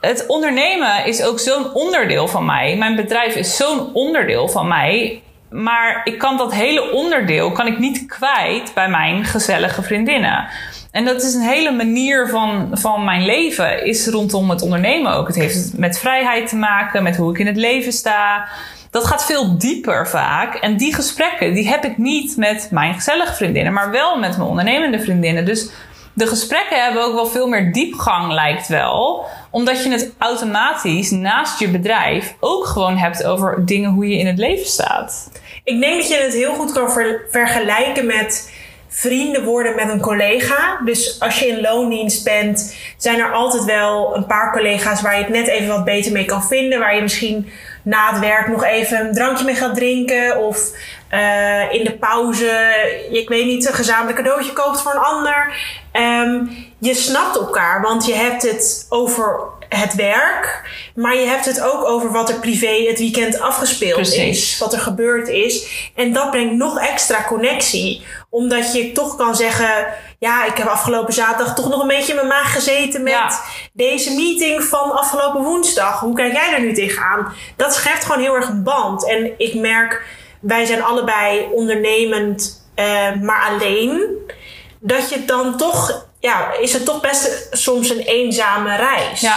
Het 0.00 0.24
ondernemen 0.26 1.06
is 1.06 1.22
ook 1.22 1.38
zo'n 1.38 1.74
onderdeel 1.74 2.28
van 2.28 2.44
mij. 2.44 2.76
Mijn 2.76 2.96
bedrijf 2.96 3.34
is 3.34 3.56
zo'n 3.56 3.90
onderdeel 3.92 4.48
van 4.48 4.68
mij. 4.68 5.22
Maar 5.52 6.00
ik 6.04 6.18
kan 6.18 6.36
dat 6.36 6.54
hele 6.54 6.92
onderdeel 6.92 7.52
kan 7.52 7.66
ik 7.66 7.78
niet 7.78 8.06
kwijt 8.06 8.74
bij 8.74 8.88
mijn 8.88 9.24
gezellige 9.24 9.82
vriendinnen. 9.82 10.48
En 10.90 11.04
dat 11.04 11.22
is 11.22 11.34
een 11.34 11.48
hele 11.48 11.72
manier 11.72 12.28
van, 12.28 12.68
van 12.72 13.04
mijn 13.04 13.24
leven, 13.24 13.84
is 13.84 14.06
rondom 14.06 14.50
het 14.50 14.62
ondernemen 14.62 15.12
ook. 15.12 15.26
Het 15.26 15.36
heeft 15.36 15.78
met 15.78 15.98
vrijheid 15.98 16.48
te 16.48 16.56
maken, 16.56 17.02
met 17.02 17.16
hoe 17.16 17.30
ik 17.30 17.38
in 17.38 17.46
het 17.46 17.56
leven 17.56 17.92
sta. 17.92 18.48
Dat 18.90 19.06
gaat 19.06 19.24
veel 19.24 19.58
dieper 19.58 20.08
vaak. 20.08 20.54
En 20.54 20.76
die 20.76 20.94
gesprekken, 20.94 21.54
die 21.54 21.68
heb 21.68 21.84
ik 21.84 21.98
niet 21.98 22.36
met 22.36 22.68
mijn 22.70 22.94
gezellige 22.94 23.34
vriendinnen, 23.34 23.72
maar 23.72 23.90
wel 23.90 24.18
met 24.18 24.36
mijn 24.36 24.48
ondernemende 24.48 25.00
vriendinnen. 25.00 25.44
Dus 25.44 25.70
de 26.14 26.26
gesprekken 26.26 26.82
hebben 26.82 27.02
ook 27.02 27.14
wel 27.14 27.26
veel 27.26 27.46
meer 27.46 27.72
diepgang, 27.72 28.32
lijkt 28.32 28.68
wel. 28.68 29.26
Omdat 29.50 29.82
je 29.82 29.90
het 29.90 30.12
automatisch 30.18 31.10
naast 31.10 31.58
je 31.58 31.68
bedrijf 31.68 32.34
ook 32.40 32.66
gewoon 32.66 32.96
hebt 32.96 33.24
over 33.24 33.66
dingen 33.66 33.90
hoe 33.90 34.08
je 34.08 34.18
in 34.18 34.26
het 34.26 34.38
leven 34.38 34.66
staat. 34.66 35.30
Ik 35.64 35.80
denk 35.80 36.00
dat 36.00 36.08
je 36.08 36.16
het 36.16 36.34
heel 36.34 36.54
goed 36.54 36.72
kan 36.72 36.92
ver- 36.92 37.26
vergelijken 37.30 38.06
met 38.06 38.52
vrienden 38.88 39.44
worden 39.44 39.74
met 39.74 39.88
een 39.88 40.00
collega. 40.00 40.80
Dus 40.84 41.20
als 41.20 41.38
je 41.38 41.46
in 41.46 41.60
loondienst 41.60 42.24
bent, 42.24 42.76
zijn 42.96 43.18
er 43.18 43.32
altijd 43.32 43.64
wel 43.64 44.16
een 44.16 44.26
paar 44.26 44.52
collega's 44.52 45.02
waar 45.02 45.16
je 45.16 45.22
het 45.22 45.32
net 45.32 45.46
even 45.46 45.68
wat 45.68 45.84
beter 45.84 46.12
mee 46.12 46.24
kan 46.24 46.44
vinden. 46.44 46.78
Waar 46.78 46.94
je 46.94 47.02
misschien 47.02 47.52
na 47.82 48.10
het 48.10 48.20
werk 48.20 48.48
nog 48.48 48.64
even 48.64 49.06
een 49.06 49.12
drankje 49.12 49.44
mee 49.44 49.54
gaat 49.54 49.74
drinken. 49.74 50.38
Of 50.38 50.70
eh, 51.08 51.72
in 51.72 51.84
de 51.84 51.96
pauze, 52.00 52.74
ik 53.10 53.28
weet 53.28 53.46
niet, 53.46 53.66
een 53.66 53.74
gezamenlijk 53.74 54.16
cadeautje 54.16 54.52
koopt 54.52 54.80
voor 54.80 54.92
een 54.92 54.98
ander. 54.98 55.52
Ehm, 55.92 56.44
je 56.78 56.94
snapt 56.94 57.36
elkaar, 57.36 57.80
want 57.82 58.06
je 58.06 58.14
hebt 58.14 58.42
het 58.42 58.86
over 58.88 59.40
het 59.68 59.94
werk. 59.94 60.70
Maar 60.94 61.16
je 61.16 61.26
hebt 61.26 61.44
het 61.44 61.60
ook 61.60 61.84
over 61.84 62.12
wat 62.12 62.28
er 62.28 62.34
privé 62.38 62.84
het 62.88 62.98
weekend 62.98 63.40
afgespeeld 63.40 63.94
Precies. 63.94 64.52
is 64.52 64.58
wat 64.58 64.72
er 64.72 64.78
gebeurd 64.80 65.28
is. 65.28 65.66
En 65.94 66.12
dat 66.12 66.30
brengt 66.30 66.54
nog 66.54 66.78
extra 66.78 67.24
connectie. 67.24 68.06
Omdat 68.30 68.72
je 68.74 68.92
toch 68.92 69.16
kan 69.16 69.36
zeggen: 69.36 69.86
Ja, 70.18 70.44
ik 70.46 70.56
heb 70.56 70.66
afgelopen 70.66 71.12
zaterdag 71.12 71.54
toch 71.54 71.68
nog 71.68 71.80
een 71.82 71.88
beetje 71.88 72.08
in 72.12 72.16
mijn 72.16 72.28
maag 72.28 72.52
gezeten 72.52 73.02
met 73.02 73.12
Ja. 73.12 73.40
deze 73.72 74.10
meeting 74.14 74.64
van 74.64 74.92
afgelopen 74.92 75.42
woensdag. 75.42 76.00
Hoe 76.00 76.14
kijk 76.14 76.32
jij 76.32 76.50
daar 76.50 76.60
nu 76.60 76.72
tegenaan? 76.74 77.32
Dat 77.56 77.74
schept 77.74 78.04
gewoon 78.04 78.22
heel 78.22 78.34
erg 78.34 78.48
een 78.48 78.62
band. 78.62 79.08
En 79.08 79.32
ik 79.38 79.54
merk, 79.54 80.02
wij 80.40 80.64
zijn 80.64 80.82
allebei 80.82 81.46
ondernemend, 81.52 82.66
eh, 82.74 83.14
maar 83.20 83.48
alleen. 83.50 84.00
Dat 84.84 85.10
je 85.10 85.24
dan 85.24 85.56
toch, 85.56 86.06
ja, 86.20 86.52
is 86.60 86.72
het 86.72 86.84
toch 86.84 87.00
best 87.00 87.48
soms 87.50 87.90
een 87.90 87.98
eenzame 87.98 88.76
reis. 88.76 89.20
Ja, 89.20 89.36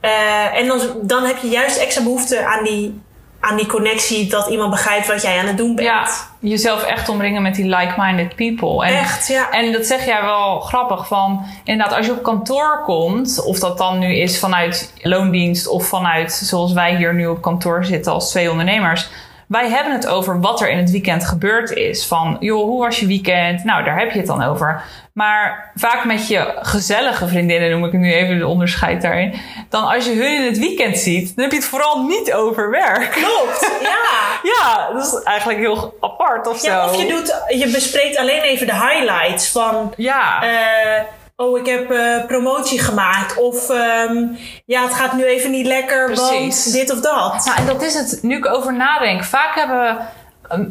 Eh, 0.00 0.56
en 0.58 0.66
dan, 0.66 0.80
dan 1.02 1.24
heb 1.24 1.36
je 1.42 1.48
juist 1.48 1.76
extra 1.76 2.02
behoefte 2.02 2.44
aan 2.46 2.64
die, 2.64 3.00
aan 3.40 3.56
die 3.56 3.66
connectie 3.66 4.28
dat 4.28 4.48
iemand 4.48 4.70
begrijpt 4.70 5.06
wat 5.06 5.22
jij 5.22 5.38
aan 5.38 5.46
het 5.46 5.56
doen 5.56 5.74
bent. 5.74 5.88
ja 5.88 6.06
jezelf 6.38 6.82
echt 6.82 7.08
omringen 7.08 7.42
met 7.42 7.54
die 7.54 7.76
like-minded 7.76 8.34
people. 8.36 8.86
En 8.86 8.98
Echt, 8.98 9.28
ja. 9.28 9.50
En 9.50 9.72
dat 9.72 9.86
zeg 9.86 10.04
jij 10.04 10.22
wel 10.22 10.60
grappig 10.60 11.06
van, 11.06 11.46
inderdaad, 11.64 11.96
als 11.96 12.06
je 12.06 12.12
op 12.12 12.22
kantoor 12.22 12.82
komt, 12.84 13.44
of 13.44 13.58
dat 13.58 13.78
dan 13.78 13.98
nu 13.98 14.16
is 14.16 14.38
vanuit 14.38 14.92
loondienst 15.02 15.66
of 15.66 15.86
vanuit, 15.86 16.32
zoals 16.32 16.72
wij 16.72 16.96
hier 16.96 17.14
nu 17.14 17.26
op 17.26 17.42
kantoor 17.42 17.84
zitten 17.84 18.12
als 18.12 18.30
twee 18.30 18.50
ondernemers. 18.50 19.08
Wij 19.48 19.68
hebben 19.68 19.92
het 19.92 20.06
over 20.06 20.40
wat 20.40 20.60
er 20.60 20.70
in 20.70 20.78
het 20.78 20.90
weekend 20.90 21.24
gebeurd 21.24 21.70
is. 21.70 22.06
Van, 22.06 22.36
joh, 22.40 22.64
hoe 22.64 22.80
was 22.80 23.00
je 23.00 23.06
weekend? 23.06 23.64
Nou, 23.64 23.84
daar 23.84 23.98
heb 23.98 24.10
je 24.10 24.18
het 24.18 24.26
dan 24.26 24.42
over. 24.42 24.82
Maar 25.12 25.70
vaak 25.74 26.04
met 26.04 26.28
je 26.28 26.54
gezellige 26.56 27.28
vriendinnen, 27.28 27.70
noem 27.70 27.84
ik 27.84 27.92
het 27.92 28.00
nu 28.00 28.12
even 28.12 28.38
de 28.38 28.46
onderscheid 28.46 29.02
daarin. 29.02 29.34
Dan 29.68 29.84
als 29.84 30.04
je 30.04 30.12
hun 30.14 30.34
in 30.34 30.44
het 30.46 30.58
weekend 30.58 30.98
ziet, 30.98 31.32
dan 31.34 31.44
heb 31.44 31.52
je 31.52 31.58
het 31.58 31.66
vooral 31.68 32.02
niet 32.06 32.32
over 32.32 32.70
werk. 32.70 33.10
Klopt, 33.10 33.70
ja. 33.82 34.02
Ja, 34.42 34.92
dat 34.92 35.06
is 35.06 35.22
eigenlijk 35.22 35.58
heel 35.58 35.96
apart 36.00 36.46
of 36.46 36.58
zo. 36.58 36.70
ja. 36.70 36.84
Of 36.88 36.96
je, 37.02 37.06
doet, 37.08 37.42
je 37.48 37.70
bespreekt 37.70 38.16
alleen 38.16 38.42
even 38.42 38.66
de 38.66 38.74
highlights 38.74 39.48
van... 39.50 39.92
Ja. 39.96 40.42
eh, 40.42 41.02
oh, 41.36 41.58
ik 41.58 41.66
heb 41.66 41.90
eh, 41.90 42.24
promotie 42.26 42.78
gemaakt. 42.78 43.36
Of 43.38 43.70
ehm, 43.70 44.26
ja, 44.64 44.82
het 44.82 44.94
gaat 44.94 45.12
nu 45.12 45.24
even 45.24 45.50
niet 45.50 45.66
lekker, 45.66 46.04
Precies. 46.04 46.64
want 46.64 46.72
dit 46.72 46.90
of 46.90 47.00
dat. 47.00 47.44
Nou, 47.44 47.58
en 47.58 47.66
dat 47.66 47.82
is 47.82 47.94
het. 47.94 48.18
Nu 48.22 48.36
ik 48.36 48.46
over 48.46 48.74
nadenk. 48.74 49.24
Vaak 49.24 49.54
hebben, 49.54 49.88
um, 49.88 49.98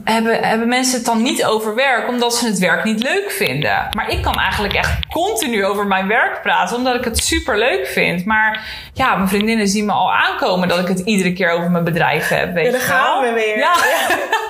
hebben, 0.03 0.43
hebben 0.43 0.67
mensen 0.67 0.95
het 0.95 1.05
dan 1.05 1.21
niet 1.21 1.45
over 1.45 1.75
werk, 1.75 2.07
omdat 2.07 2.35
ze 2.35 2.45
het 2.45 2.59
werk 2.59 2.83
niet 2.83 3.03
leuk 3.03 3.31
vinden. 3.31 3.87
Maar 3.95 4.09
ik 4.09 4.21
kan 4.21 4.33
eigenlijk 4.33 4.73
echt 4.73 4.99
continu 5.11 5.65
over 5.65 5.87
mijn 5.87 6.07
werk 6.07 6.41
praten, 6.41 6.77
omdat 6.77 6.95
ik 6.95 7.03
het 7.03 7.17
super 7.17 7.57
leuk 7.57 7.87
vind. 7.87 8.25
Maar 8.25 8.67
ja, 8.93 9.15
mijn 9.15 9.29
vriendinnen 9.29 9.67
zien 9.67 9.85
me 9.85 9.91
al 9.91 10.13
aankomen 10.13 10.67
dat 10.67 10.79
ik 10.79 10.87
het 10.87 10.99
iedere 10.99 11.33
keer 11.33 11.49
over 11.49 11.71
mijn 11.71 11.83
bedrijf 11.83 12.27
heb. 12.27 12.53
Weet 12.53 12.71
Ja, 12.71 12.79
gaan 12.79 13.21
we 13.21 13.31
weer. 13.31 13.57
Ja. 13.57 13.73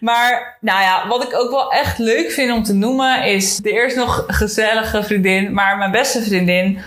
Maar 0.00 0.56
nou 0.60 0.80
ja, 0.82 1.08
wat 1.08 1.22
ik 1.22 1.34
ook 1.34 1.50
wel 1.50 1.72
echt 1.72 1.98
leuk 1.98 2.30
vind 2.30 2.52
om 2.52 2.62
te 2.62 2.74
noemen 2.74 3.24
is 3.24 3.56
de 3.56 3.70
eerst 3.70 3.96
nog 3.96 4.24
gezellige 4.26 5.02
vriendin, 5.02 5.52
maar 5.52 5.76
mijn 5.76 5.90
beste 5.90 6.22
vriendin. 6.22 6.78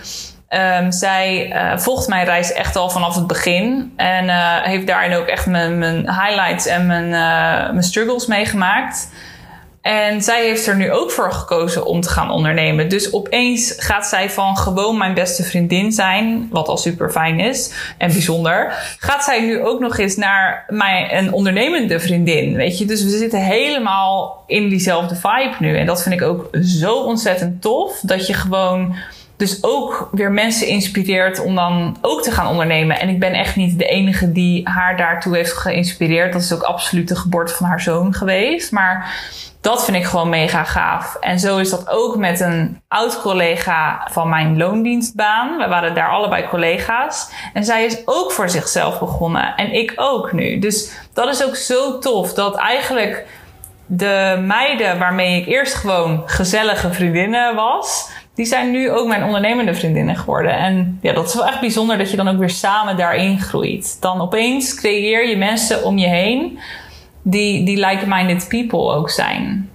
Ehm, 0.50 0.90
zij 0.90 1.52
eh, 1.52 1.78
volgt 1.78 2.08
mijn 2.08 2.24
reis 2.24 2.52
echt 2.52 2.76
al 2.76 2.90
vanaf 2.90 3.14
het 3.14 3.26
begin. 3.26 3.92
En 3.96 4.28
eh, 4.28 4.62
heeft 4.62 4.86
daarin 4.86 5.16
ook 5.16 5.26
echt 5.26 5.46
mijn, 5.46 5.78
mijn 5.78 6.10
highlights 6.10 6.66
en 6.66 6.86
mijn, 6.86 7.04
eh, 7.04 7.70
mijn 7.70 7.82
struggles 7.82 8.26
meegemaakt. 8.26 9.08
En 9.80 10.22
zij 10.22 10.44
heeft 10.44 10.66
er 10.66 10.76
nu 10.76 10.92
ook 10.92 11.10
voor 11.10 11.32
gekozen 11.32 11.86
om 11.86 12.00
te 12.00 12.08
gaan 12.08 12.30
ondernemen. 12.30 12.88
Dus 12.88 13.12
opeens 13.12 13.74
gaat 13.78 14.06
zij 14.06 14.30
van 14.30 14.56
gewoon 14.56 14.98
mijn 14.98 15.14
beste 15.14 15.42
vriendin 15.42 15.92
zijn, 15.92 16.48
wat 16.50 16.68
al 16.68 16.76
super 16.76 17.10
fijn 17.10 17.40
is 17.40 17.72
en 17.98 18.12
bijzonder, 18.12 18.72
gaat 18.98 19.24
zij 19.24 19.40
nu 19.40 19.62
ook 19.62 19.80
nog 19.80 19.98
eens 19.98 20.16
naar 20.16 20.64
mijn, 20.68 21.16
een 21.16 21.32
ondernemende 21.32 22.00
vriendin. 22.00 22.54
Weet 22.54 22.78
je, 22.78 22.84
dus 22.84 23.02
we 23.02 23.10
zitten 23.10 23.40
helemaal 23.40 24.44
in 24.46 24.68
diezelfde 24.68 25.14
vibe 25.14 25.54
nu. 25.58 25.78
En 25.78 25.86
dat 25.86 26.02
vind 26.02 26.14
ik 26.14 26.22
ook 26.22 26.48
zo 26.62 26.94
ontzettend 26.94 27.62
tof. 27.62 28.00
Dat 28.02 28.26
je 28.26 28.34
gewoon 28.34 28.96
dus 29.40 29.62
ook 29.62 30.08
weer 30.12 30.32
mensen 30.32 30.66
inspireert 30.66 31.40
om 31.40 31.54
dan 31.54 31.96
ook 32.00 32.22
te 32.22 32.30
gaan 32.30 32.46
ondernemen. 32.46 33.00
En 33.00 33.08
ik 33.08 33.20
ben 33.20 33.32
echt 33.32 33.56
niet 33.56 33.78
de 33.78 33.86
enige 33.86 34.32
die 34.32 34.68
haar 34.68 34.96
daartoe 34.96 35.36
heeft 35.36 35.52
geïnspireerd. 35.52 36.32
Dat 36.32 36.42
is 36.42 36.52
ook 36.52 36.62
absoluut 36.62 37.08
de 37.08 37.16
geboorte 37.16 37.54
van 37.54 37.66
haar 37.66 37.80
zoon 37.80 38.14
geweest. 38.14 38.72
Maar 38.72 39.14
dat 39.60 39.84
vind 39.84 39.96
ik 39.96 40.04
gewoon 40.04 40.28
mega 40.28 40.64
gaaf. 40.64 41.16
En 41.20 41.38
zo 41.38 41.58
is 41.58 41.70
dat 41.70 41.88
ook 41.88 42.16
met 42.16 42.40
een 42.40 42.80
oud 42.88 43.20
collega 43.20 44.06
van 44.10 44.28
mijn 44.28 44.56
loondienstbaan. 44.56 45.56
We 45.56 45.68
waren 45.68 45.94
daar 45.94 46.10
allebei 46.10 46.48
collega's. 46.48 47.30
En 47.52 47.64
zij 47.64 47.84
is 47.84 48.02
ook 48.04 48.32
voor 48.32 48.50
zichzelf 48.50 48.98
begonnen. 48.98 49.56
En 49.56 49.72
ik 49.72 49.92
ook 49.96 50.32
nu. 50.32 50.58
Dus 50.58 50.92
dat 51.12 51.28
is 51.28 51.44
ook 51.44 51.56
zo 51.56 51.98
tof. 51.98 52.34
Dat 52.34 52.56
eigenlijk 52.56 53.26
de 53.86 54.42
meiden 54.46 54.98
waarmee 54.98 55.40
ik 55.40 55.46
eerst 55.46 55.74
gewoon 55.74 56.22
gezellige 56.26 56.92
vriendinnen 56.92 57.54
was. 57.54 58.08
Die 58.40 58.48
zijn 58.48 58.70
nu 58.70 58.90
ook 58.90 59.06
mijn 59.06 59.24
ondernemende 59.24 59.74
vriendinnen 59.74 60.16
geworden. 60.16 60.52
En 60.52 60.98
ja, 61.02 61.12
dat 61.12 61.28
is 61.28 61.34
wel 61.34 61.46
echt 61.46 61.60
bijzonder 61.60 61.98
dat 61.98 62.10
je 62.10 62.16
dan 62.16 62.28
ook 62.28 62.38
weer 62.38 62.50
samen 62.50 62.96
daarin 62.96 63.40
groeit. 63.40 63.96
Dan 64.00 64.20
opeens 64.20 64.74
creëer 64.74 65.28
je 65.28 65.36
mensen 65.36 65.84
om 65.84 65.98
je 65.98 66.06
heen 66.06 66.58
die, 67.22 67.64
die 67.64 67.86
like-minded 67.86 68.48
people 68.48 68.94
ook 68.94 69.10
zijn. 69.10 69.70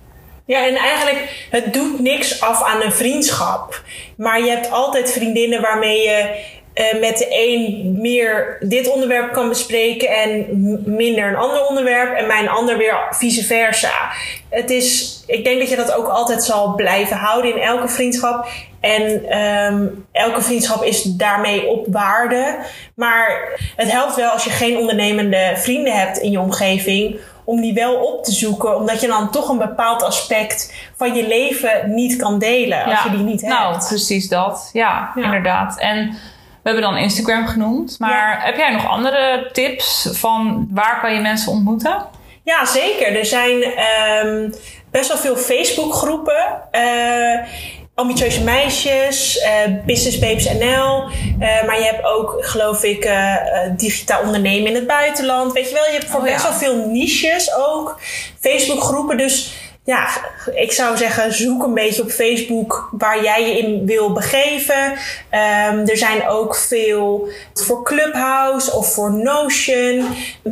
Ja, 0.45 0.67
en 0.67 0.75
eigenlijk, 0.75 1.47
het 1.51 1.73
doet 1.73 1.99
niks 1.99 2.41
af 2.41 2.63
aan 2.63 2.82
een 2.82 2.91
vriendschap. 2.91 3.84
Maar 4.17 4.39
je 4.39 4.49
hebt 4.49 4.71
altijd 4.71 5.12
vriendinnen 5.12 5.62
waarmee 5.62 6.01
je 6.01 6.43
uh, 6.75 6.99
met 7.01 7.17
de 7.17 7.27
een 7.29 7.95
meer 8.01 8.57
dit 8.59 8.91
onderwerp 8.91 9.33
kan 9.33 9.49
bespreken 9.49 10.07
en 10.07 10.45
minder 10.85 11.27
een 11.27 11.35
ander 11.35 11.67
onderwerp. 11.67 12.15
En 12.15 12.27
bij 12.27 12.39
een 12.39 12.49
ander 12.49 12.77
weer 12.77 13.07
vice 13.09 13.43
versa. 13.43 14.11
Het 14.49 14.69
is, 14.69 15.19
ik 15.27 15.43
denk 15.43 15.59
dat 15.59 15.69
je 15.69 15.75
dat 15.75 15.93
ook 15.93 16.07
altijd 16.07 16.43
zal 16.43 16.75
blijven 16.75 17.17
houden 17.17 17.55
in 17.55 17.61
elke 17.61 17.88
vriendschap. 17.88 18.47
En 18.79 19.38
um, 19.39 20.05
elke 20.11 20.41
vriendschap 20.41 20.83
is 20.83 21.03
daarmee 21.03 21.67
op 21.67 21.85
waarde. 21.89 22.57
Maar 22.95 23.59
het 23.75 23.91
helpt 23.91 24.15
wel 24.15 24.29
als 24.29 24.43
je 24.43 24.49
geen 24.49 24.77
ondernemende 24.77 25.53
vrienden 25.55 25.93
hebt 25.93 26.17
in 26.17 26.31
je 26.31 26.39
omgeving 26.39 27.19
om 27.43 27.61
die 27.61 27.73
wel 27.73 27.95
op 27.95 28.23
te 28.23 28.31
zoeken, 28.31 28.77
omdat 28.77 29.01
je 29.01 29.07
dan 29.07 29.31
toch 29.31 29.49
een 29.49 29.57
bepaald 29.57 30.03
aspect 30.03 30.73
van 30.95 31.13
je 31.13 31.27
leven 31.27 31.93
niet 31.93 32.15
kan 32.15 32.39
delen 32.39 32.83
als 32.83 33.03
je 33.03 33.09
die 33.09 33.19
niet 33.19 33.41
hebt. 33.41 33.53
Nou, 33.53 33.77
precies 33.88 34.27
dat. 34.27 34.69
Ja, 34.73 35.11
inderdaad. 35.15 35.79
En 35.79 36.17
we 36.65 36.71
hebben 36.71 36.91
dan 36.91 37.01
Instagram 37.01 37.47
genoemd, 37.47 37.99
maar 37.99 38.45
heb 38.45 38.58
jij 38.58 38.71
nog 38.71 38.88
andere 38.88 39.49
tips 39.51 40.10
van 40.12 40.67
waar 40.71 40.99
kan 41.01 41.13
je 41.13 41.19
mensen 41.19 41.51
ontmoeten? 41.51 42.06
Ja, 42.43 42.65
zeker. 42.65 43.17
Er 43.17 43.25
zijn 43.25 43.63
um, 44.25 44.54
best 44.91 45.08
wel 45.08 45.17
veel 45.17 45.36
Facebookgroepen. 45.36 46.62
Uh, 46.71 47.39
ambitieuze 47.95 48.43
meisjes, 48.43 49.38
uh, 49.38 49.75
Business 49.86 50.19
Babes 50.19 50.54
NL. 50.54 51.10
Uh, 51.39 51.65
maar 51.65 51.78
je 51.78 51.86
hebt 51.86 52.06
ook, 52.06 52.38
geloof 52.39 52.84
ik, 52.84 53.06
uh, 53.06 53.36
digitaal 53.78 54.21
ondernemen 54.21 54.69
in 54.69 54.75
het 54.75 54.88
buitenland. 54.88 55.54
Weet 55.54 55.67
je 55.67 55.73
wel, 55.73 55.86
je 55.86 55.91
hebt 55.91 56.06
voor 56.06 56.19
oh, 56.19 56.25
best 56.25 56.43
wel 56.43 56.54
veel 56.54 56.88
niches 56.88 57.56
ook. 57.56 57.99
Facebook 58.39 58.82
groepen. 58.82 59.17
Dus 59.17 59.54
ja, 59.85 60.07
ik 60.53 60.71
zou 60.71 60.97
zeggen, 60.97 61.33
zoek 61.33 61.63
een 61.63 61.73
beetje 61.73 62.01
op 62.01 62.09
Facebook 62.09 62.89
waar 62.91 63.23
jij 63.23 63.47
je 63.47 63.57
in 63.57 63.85
wil 63.85 64.13
begeven. 64.13 64.91
Um, 64.91 65.87
er 65.87 65.97
zijn 65.97 66.27
ook 66.27 66.55
veel 66.55 67.27
voor 67.53 67.83
Clubhouse 67.83 68.71
of 68.71 68.93
voor 68.93 69.13
Notion. 69.13 70.05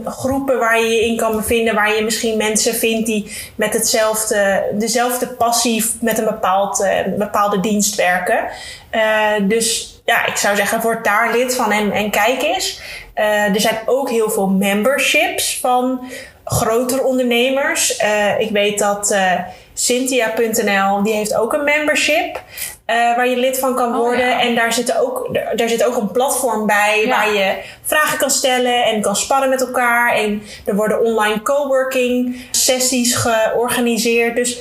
Groepen 0.06 0.60
waar 0.60 0.80
je 0.80 0.88
je 0.88 1.06
in 1.06 1.18
kan 1.18 1.36
bevinden, 1.36 1.76
waar 1.76 1.96
je 1.96 2.04
misschien 2.04 2.38
mensen 2.38 2.74
vindt 2.74 3.06
die 3.06 3.38
met 3.56 3.74
hetzelfde, 3.74 4.64
dezelfde 4.74 5.28
passie 5.28 5.86
met 6.02 6.18
een 6.18 6.26
bepaald, 6.26 6.82
uh, 6.82 7.18
bepaalde 7.18 7.60
dienst 7.60 7.96
werken. 7.96 8.48
Uh, 8.92 9.50
dus 9.50 10.02
ja, 10.06 10.26
ik 10.26 10.36
zou 10.36 10.56
zeggen, 10.56 10.82
word 10.82 11.04
daar 11.04 11.32
lid 11.32 11.56
van 11.56 11.72
en, 11.72 11.92
en 11.92 12.10
kijk 12.10 12.42
eens. 12.42 12.82
Uh, 13.16 13.54
er 13.54 13.62
zijn 13.62 13.80
ook 13.86 14.10
heel 14.10 14.30
veel 14.30 14.48
memberships 14.48 15.60
van 15.60 16.12
grotere 16.46 17.04
ondernemers. 17.04 18.02
Uh, 18.02 18.40
ik 18.40 18.50
weet 18.50 18.80
dat 18.80 19.12
uh, 19.12 19.32
Cynthia.nl, 19.74 21.04
die 21.04 21.14
heeft 21.14 21.36
ook 21.36 21.54
een 21.54 21.64
membership. 21.64 22.42
Uh, 22.88 23.16
waar 23.16 23.28
je 23.28 23.38
lid 23.38 23.60
van 23.60 23.76
kan 23.76 23.90
oh, 23.90 23.98
worden. 23.98 24.28
Ja. 24.28 24.42
En 24.42 24.56
daar 24.56 24.74
zit, 24.74 24.98
ook, 24.98 25.30
daar 25.56 25.70
zit 25.70 25.84
ook 25.84 25.98
een 25.98 26.12
platform 26.12 26.66
bij 26.66 27.02
ja. 27.06 27.10
waar 27.10 27.34
je 27.34 27.56
vragen 27.82 28.18
kan 28.18 28.30
stellen 28.30 28.86
en 28.86 29.02
kan 29.02 29.16
sparren 29.16 29.50
met 29.50 29.62
elkaar. 29.62 30.16
En 30.16 30.44
er 30.66 30.76
worden 30.76 31.02
online 31.02 31.42
coworking 31.42 32.42
sessies 32.52 33.16
georganiseerd. 33.16 34.36
Dus 34.36 34.58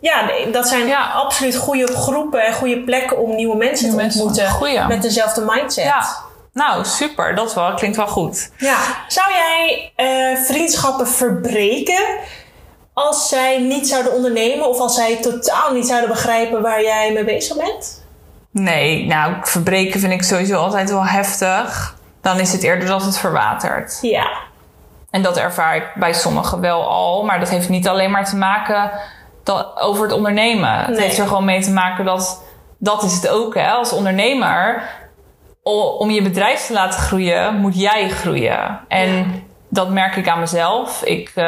ja, 0.00 0.30
dat 0.52 0.68
zijn 0.68 0.86
ja. 0.86 1.10
absoluut 1.10 1.56
goede 1.56 1.86
groepen 1.86 2.46
en 2.46 2.52
goede 2.52 2.78
plekken 2.80 3.18
om 3.18 3.34
nieuwe 3.34 3.56
mensen 3.56 3.88
nieuwe 3.88 4.08
te 4.08 4.22
ontmoeten. 4.22 4.88
Met 4.88 5.02
dezelfde 5.02 5.44
mindset. 5.46 5.84
Nou, 6.58 6.84
super. 6.84 7.34
Dat 7.34 7.54
wel, 7.54 7.74
klinkt 7.74 7.96
wel 7.96 8.06
goed. 8.06 8.50
Ja. 8.56 8.78
Zou 9.08 9.26
jij 9.32 9.92
uh, 9.96 10.38
vriendschappen 10.44 11.08
verbreken 11.08 12.04
als 12.92 13.28
zij 13.28 13.58
niet 13.58 13.88
zouden 13.88 14.12
ondernemen 14.12 14.68
of 14.68 14.78
als 14.78 14.94
zij 14.94 15.16
totaal 15.16 15.72
niet 15.72 15.86
zouden 15.86 16.08
begrijpen 16.08 16.62
waar 16.62 16.82
jij 16.82 17.12
mee 17.12 17.24
bezig 17.24 17.56
bent? 17.56 18.06
Nee, 18.50 19.06
nou, 19.06 19.34
verbreken 19.42 20.00
vind 20.00 20.12
ik 20.12 20.22
sowieso 20.22 20.56
altijd 20.56 20.90
wel 20.90 21.06
heftig. 21.06 21.96
Dan 22.20 22.38
is 22.40 22.52
het 22.52 22.62
eerder 22.62 22.88
dat 22.88 23.02
het 23.02 23.18
verwatert. 23.18 23.98
Ja. 24.00 24.28
En 25.10 25.22
dat 25.22 25.36
ervaar 25.36 25.76
ik 25.76 25.92
bij 25.94 26.12
sommigen 26.12 26.60
wel 26.60 26.88
al. 26.88 27.24
Maar 27.24 27.38
dat 27.38 27.48
heeft 27.48 27.68
niet 27.68 27.88
alleen 27.88 28.10
maar 28.10 28.24
te 28.24 28.36
maken 28.36 28.90
dat, 29.44 29.80
over 29.80 30.02
het 30.02 30.12
ondernemen. 30.12 30.76
Nee. 30.76 30.86
Het 30.86 30.98
heeft 30.98 31.18
er 31.18 31.26
gewoon 31.26 31.44
mee 31.44 31.62
te 31.62 31.70
maken 31.70 32.04
dat 32.04 32.42
dat 32.78 33.02
is 33.02 33.14
het 33.14 33.28
ook. 33.28 33.54
Hè? 33.54 33.70
Als 33.70 33.92
ondernemer 33.92 34.82
om 35.76 36.10
je 36.10 36.22
bedrijf 36.22 36.66
te 36.66 36.72
laten 36.72 37.00
groeien, 37.00 37.54
moet 37.54 37.80
jij 37.80 38.08
groeien. 38.08 38.80
En 38.88 39.16
ja. 39.16 39.24
dat 39.68 39.90
merk 39.90 40.16
ik 40.16 40.28
aan 40.28 40.40
mezelf. 40.40 41.02
Ik, 41.02 41.32
uh, 41.34 41.44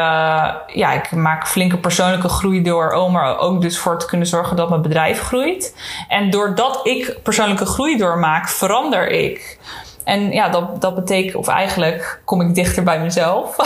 ja, 0.66 0.92
ik 0.92 1.10
maak 1.10 1.48
flinke 1.48 1.76
persoonlijke 1.76 2.28
groei 2.28 2.62
door, 2.62 2.92
oh, 2.92 3.12
maar 3.12 3.38
ook 3.38 3.60
dus 3.60 3.78
voor 3.78 3.98
te 3.98 4.06
kunnen 4.06 4.26
zorgen 4.26 4.56
dat 4.56 4.68
mijn 4.68 4.82
bedrijf 4.82 5.20
groeit. 5.20 5.76
En 6.08 6.30
doordat 6.30 6.80
ik 6.82 7.18
persoonlijke 7.22 7.66
groei 7.66 7.96
doormaak, 7.96 8.48
verander 8.48 9.08
ik. 9.08 9.58
En 10.04 10.32
ja, 10.32 10.48
dat, 10.48 10.80
dat 10.80 10.94
betekent, 10.94 11.34
of 11.34 11.48
eigenlijk 11.48 12.20
kom 12.24 12.40
ik 12.40 12.54
dichter 12.54 12.82
bij 12.82 13.00
mezelf. 13.00 13.56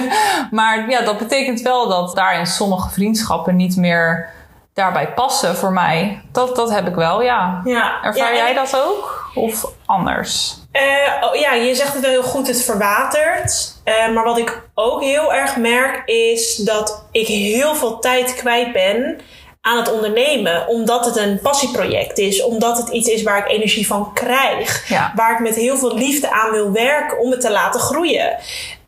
maar 0.50 0.90
ja, 0.90 1.00
dat 1.00 1.18
betekent 1.18 1.60
wel 1.60 1.88
dat 1.88 2.14
daar 2.14 2.38
in 2.38 2.46
sommige 2.46 2.90
vriendschappen 2.90 3.56
niet 3.56 3.76
meer 3.76 4.28
daarbij 4.74 5.12
passen 5.12 5.56
voor 5.56 5.72
mij. 5.72 6.22
Dat, 6.32 6.56
dat 6.56 6.70
heb 6.70 6.88
ik 6.88 6.94
wel, 6.94 7.22
ja. 7.22 7.60
ja. 7.64 8.02
Ervaar 8.02 8.34
ja, 8.34 8.36
jij 8.36 8.54
dat 8.54 8.76
ook? 8.86 9.30
Of 9.34 9.66
anders? 9.86 10.56
Uh, 10.72 11.28
oh, 11.28 11.34
ja, 11.34 11.52
je 11.52 11.74
zegt 11.74 11.92
het 11.92 12.02
wel 12.02 12.10
heel 12.10 12.22
goed, 12.22 12.46
het 12.46 12.64
verwatert. 12.64 13.74
Uh, 13.84 14.14
maar 14.14 14.24
wat 14.24 14.38
ik 14.38 14.62
ook 14.74 15.02
heel 15.02 15.34
erg 15.34 15.56
merk 15.56 16.02
is 16.08 16.56
dat 16.56 17.04
ik 17.10 17.26
heel 17.26 17.74
veel 17.74 17.98
tijd 17.98 18.34
kwijt 18.34 18.72
ben 18.72 19.20
aan 19.60 19.76
het 19.76 19.92
ondernemen. 19.92 20.68
Omdat 20.68 21.04
het 21.04 21.16
een 21.16 21.40
passieproject 21.42 22.18
is. 22.18 22.42
Omdat 22.42 22.76
het 22.76 22.88
iets 22.88 23.08
is 23.08 23.22
waar 23.22 23.38
ik 23.38 23.48
energie 23.50 23.86
van 23.86 24.12
krijg. 24.12 24.88
Ja. 24.88 25.12
Waar 25.14 25.32
ik 25.32 25.38
met 25.38 25.54
heel 25.54 25.76
veel 25.76 25.94
liefde 25.94 26.30
aan 26.30 26.50
wil 26.50 26.72
werken 26.72 27.18
om 27.18 27.30
het 27.30 27.40
te 27.40 27.50
laten 27.50 27.80
groeien. 27.80 28.36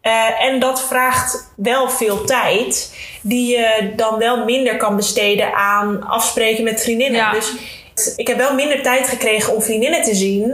Uh, 0.07 0.42
en 0.42 0.59
dat 0.59 0.83
vraagt 0.87 1.53
wel 1.57 1.90
veel 1.90 2.25
tijd, 2.25 2.97
die 3.23 3.57
je 3.57 3.92
dan 3.97 4.19
wel 4.19 4.45
minder 4.45 4.77
kan 4.77 4.97
besteden 4.97 5.55
aan 5.55 6.07
afspreken 6.09 6.64
met 6.64 6.83
vriendinnen. 6.83 7.21
Ja. 7.21 7.33
Dus 7.33 7.53
ik 8.16 8.27
heb 8.27 8.37
wel 8.37 8.55
minder 8.55 8.83
tijd 8.83 9.09
gekregen 9.09 9.55
om 9.55 9.62
vriendinnen 9.62 10.03
te 10.03 10.14
zien. 10.14 10.45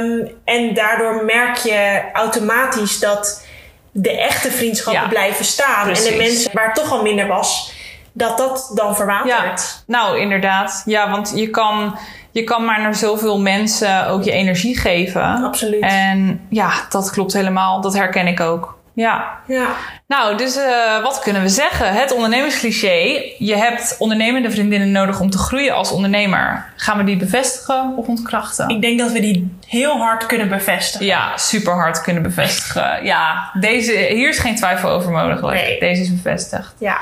Um, 0.00 0.28
en 0.44 0.74
daardoor 0.74 1.24
merk 1.24 1.56
je 1.56 2.00
automatisch 2.12 2.98
dat 2.98 3.46
de 3.92 4.20
echte 4.20 4.50
vriendschappen 4.50 5.02
Ja, 5.02 5.08
blijven 5.08 5.44
staan. 5.44 5.84
precies. 5.84 6.06
En 6.06 6.12
de 6.12 6.18
mensen 6.18 6.50
waar 6.52 6.66
het 6.66 6.74
toch 6.74 6.92
al 6.92 7.02
minder 7.02 7.26
was, 7.26 7.72
dat 8.12 8.38
dat 8.38 8.70
dan 8.74 8.88
Ja, 8.88 8.94
verwatert. 8.94 9.82
nou 9.86 10.18
inderdaad. 10.18 10.82
Ja, 10.84 11.10
want 11.10 11.32
je 11.34 11.50
kan, 11.50 11.98
je 12.30 12.44
kan 12.44 12.64
maar 12.64 12.80
naar 12.80 12.94
zoveel 12.94 13.40
mensen 13.40 14.06
ook 14.06 14.22
je 14.22 14.32
energie 14.32 14.78
geven. 14.78 15.44
Absoluut. 15.44 15.82
En 15.82 16.40
ja, 16.48 16.70
dat 16.88 17.10
klopt 17.10 17.32
helemaal. 17.32 17.80
Dat 17.80 17.94
herken 17.94 18.26
ik 18.26 18.40
ook. 18.40 18.76
Ja. 18.94 19.38
Ja. 19.46 19.66
Nou, 20.06 20.36
dus 20.36 20.56
uh, 20.56 21.02
wat 21.02 21.18
kunnen 21.18 21.42
we 21.42 21.48
zeggen? 21.48 21.92
Het 21.92 22.12
ondernemerscliché. 22.12 23.22
Je 23.38 23.56
hebt 23.56 23.96
ondernemende 23.98 24.50
vriendinnen 24.50 24.92
nodig 24.92 25.20
om 25.20 25.30
te 25.30 25.38
groeien 25.38 25.74
als 25.74 25.92
ondernemer. 25.92 26.66
Gaan 26.76 26.96
we 26.96 27.04
die 27.04 27.16
bevestigen 27.16 27.92
of 27.96 28.06
ontkrachten? 28.06 28.68
Ik 28.68 28.80
denk 28.80 28.98
dat 28.98 29.12
we 29.12 29.20
die 29.20 29.56
heel 29.66 29.98
hard 29.98 30.26
kunnen 30.26 30.48
bevestigen. 30.48 31.06
Ja, 31.06 31.36
super 31.36 31.72
hard 31.72 32.00
kunnen 32.00 32.22
bevestigen. 32.22 33.04
Ja, 33.04 33.50
deze, 33.60 33.92
hier 33.92 34.28
is 34.28 34.38
geen 34.38 34.56
twijfel 34.56 34.90
over 34.90 35.10
mogelijk. 35.10 35.54
Nee. 35.54 35.80
Deze 35.80 36.02
is 36.02 36.14
bevestigd. 36.14 36.74
Ja. 36.78 36.98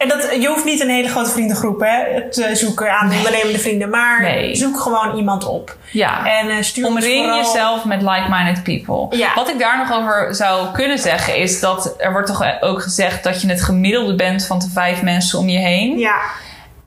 En 0.00 0.08
dat, 0.08 0.28
je 0.40 0.46
hoeft 0.48 0.64
niet 0.64 0.80
een 0.80 0.88
hele 0.88 1.08
grote 1.08 1.30
vriendengroep 1.30 1.80
hè, 1.80 2.30
te 2.30 2.50
zoeken 2.56 2.92
aan 2.98 3.12
ondernemende 3.12 3.58
vrienden. 3.58 3.90
Maar 3.90 4.20
Nee. 4.22 4.54
zoek 4.56 4.80
gewoon 4.80 5.16
iemand 5.16 5.44
op. 5.46 5.76
Ja. 5.92 6.26
En 6.40 6.48
eh, 6.50 6.56
stuur 6.62 6.86
Omring 6.86 7.24
vooral- 7.24 7.36
jezelf 7.44 7.84
met 7.84 8.02
like-minded 8.02 8.62
people. 8.62 9.16
Ja. 9.18 9.28
Wat 9.34 9.48
ik 9.48 9.58
daar 9.58 9.78
nog 9.78 9.92
over 9.98 10.34
zou 10.34 10.72
kunnen 10.72 10.98
zeggen 10.98 11.36
is 11.36 11.60
dat 11.60 11.94
er 11.98 12.12
wordt 12.12 12.26
toch 12.26 12.60
ook 12.60 12.82
gezegd 12.82 13.24
dat 13.24 13.40
je 13.42 13.48
het 13.48 13.62
gemiddelde 13.62 14.14
bent 14.14 14.46
van 14.46 14.58
de 14.58 14.68
vijf 14.72 15.02
mensen 15.02 15.38
om 15.38 15.48
je 15.48 15.58
heen. 15.58 15.98
Ja, 15.98 16.16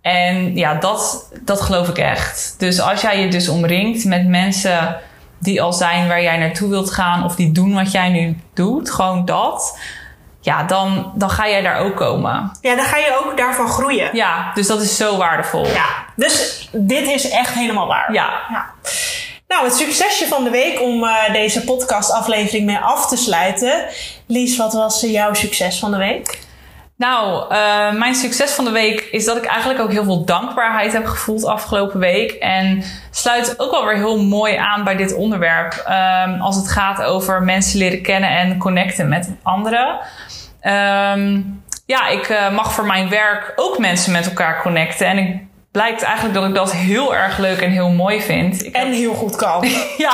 En 0.02 0.56
ja, 0.56 0.73
dat, 0.76 1.30
dat 1.41 1.62
geloof 1.62 1.88
ik 1.89 1.97
echt. 1.97 2.56
Dus 2.58 2.82
als 2.82 3.02
jij 3.02 3.19
je 3.19 3.28
dus 3.28 3.47
omringt 3.47 4.06
met 4.06 4.28
mensen 4.28 4.95
die 5.39 5.62
al 5.62 5.73
zijn 5.73 6.08
waar 6.08 6.21
jij 6.21 6.38
naartoe 6.38 6.69
wilt 6.69 6.91
gaan, 6.91 7.23
of 7.23 7.36
die 7.36 7.52
doen 7.52 7.73
wat 7.73 7.91
jij 7.91 8.10
nu 8.10 8.38
doet, 8.54 8.91
gewoon 8.91 9.26
dat. 9.26 9.78
Ja, 10.43 10.63
dan, 10.63 11.12
dan 11.15 11.29
ga 11.29 11.49
jij 11.49 11.62
daar 11.62 11.79
ook 11.79 11.95
komen. 11.95 12.51
Ja, 12.62 12.75
dan 12.75 12.86
ga 12.86 12.97
je 12.97 13.21
ook 13.23 13.38
daarvan 13.38 13.67
groeien. 13.67 14.10
Ja, 14.13 14.51
dus 14.53 14.67
dat 14.67 14.82
is 14.82 14.97
zo 14.97 15.17
waardevol. 15.17 15.65
Ja, 15.67 15.86
dus 16.15 16.67
dit 16.71 17.08
is 17.08 17.29
echt 17.29 17.53
helemaal 17.53 17.88
waar. 17.88 18.13
Ja. 18.13 18.29
Ja. 18.49 18.71
Nou, 19.47 19.65
het 19.65 19.75
succesje 19.75 20.27
van 20.27 20.43
de 20.43 20.49
week 20.49 20.82
om 20.82 21.03
eh, 21.03 21.34
deze 21.34 21.63
podcastaflevering 21.63 22.65
mee 22.65 22.77
af 22.77 23.08
te 23.08 23.17
sluiten. 23.17 23.86
Lies, 24.27 24.58
wat 24.58 24.73
was 24.73 25.03
eh, 25.03 25.12
jouw 25.12 25.34
succes 25.34 25.79
van 25.79 25.91
de 25.91 25.97
week? 25.97 26.39
Nou, 26.97 27.51
eh, 27.53 27.91
mijn 27.91 28.15
succes 28.15 28.51
van 28.51 28.65
de 28.65 28.71
week 28.71 28.99
is 28.99 29.25
dat 29.25 29.38
ik 29.38 29.45
eigenlijk 29.45 29.79
ook 29.79 29.91
heel 29.91 30.03
veel 30.03 30.25
dankbaarheid 30.25 30.93
heb 30.93 31.06
gevoeld 31.06 31.45
afgelopen 31.45 31.99
week. 31.99 32.32
En 32.32 32.84
sluit 33.12 33.60
ook 33.60 33.71
wel 33.71 33.86
weer 33.86 33.95
heel 33.95 34.23
mooi 34.23 34.56
aan 34.56 34.84
bij 34.84 34.95
dit 34.95 35.13
onderwerp. 35.13 35.73
ehm, 35.73 36.41
als 36.41 36.56
het 36.56 36.71
gaat 36.71 37.03
over 37.03 37.43
mensen 37.43 37.79
leren 37.79 38.01
kennen 38.01 38.29
en 38.29 38.58
connecten 38.58 39.10
met 39.10 39.32
anderen. 39.43 39.99
Ehm, 40.62 41.41
ja, 41.86 42.08
ik 42.08 42.29
eh, 42.29 42.51
mag 42.51 42.73
voor 42.73 42.86
mijn 42.86 43.10
werk 43.10 43.53
ook 43.56 43.77
mensen 43.77 44.12
met 44.12 44.25
elkaar 44.25 44.62
connecten. 44.62 45.08
En 45.08 45.17
ik 45.17 45.41
blijkt 45.73 46.01
eigenlijk 46.01 46.36
dat 46.36 46.45
ik 46.47 46.55
dat 46.55 46.71
heel 46.73 47.15
erg 47.15 47.38
leuk 47.38 47.62
en 47.62 47.69
heel 47.71 47.89
mooi 47.89 48.21
vind. 48.21 48.65
Ik 48.65 48.75
heb- 48.75 48.86
En 48.86 48.91
heel 48.91 49.13
goed 49.13 49.36
kan. 49.36 49.67
ja, 50.07 50.13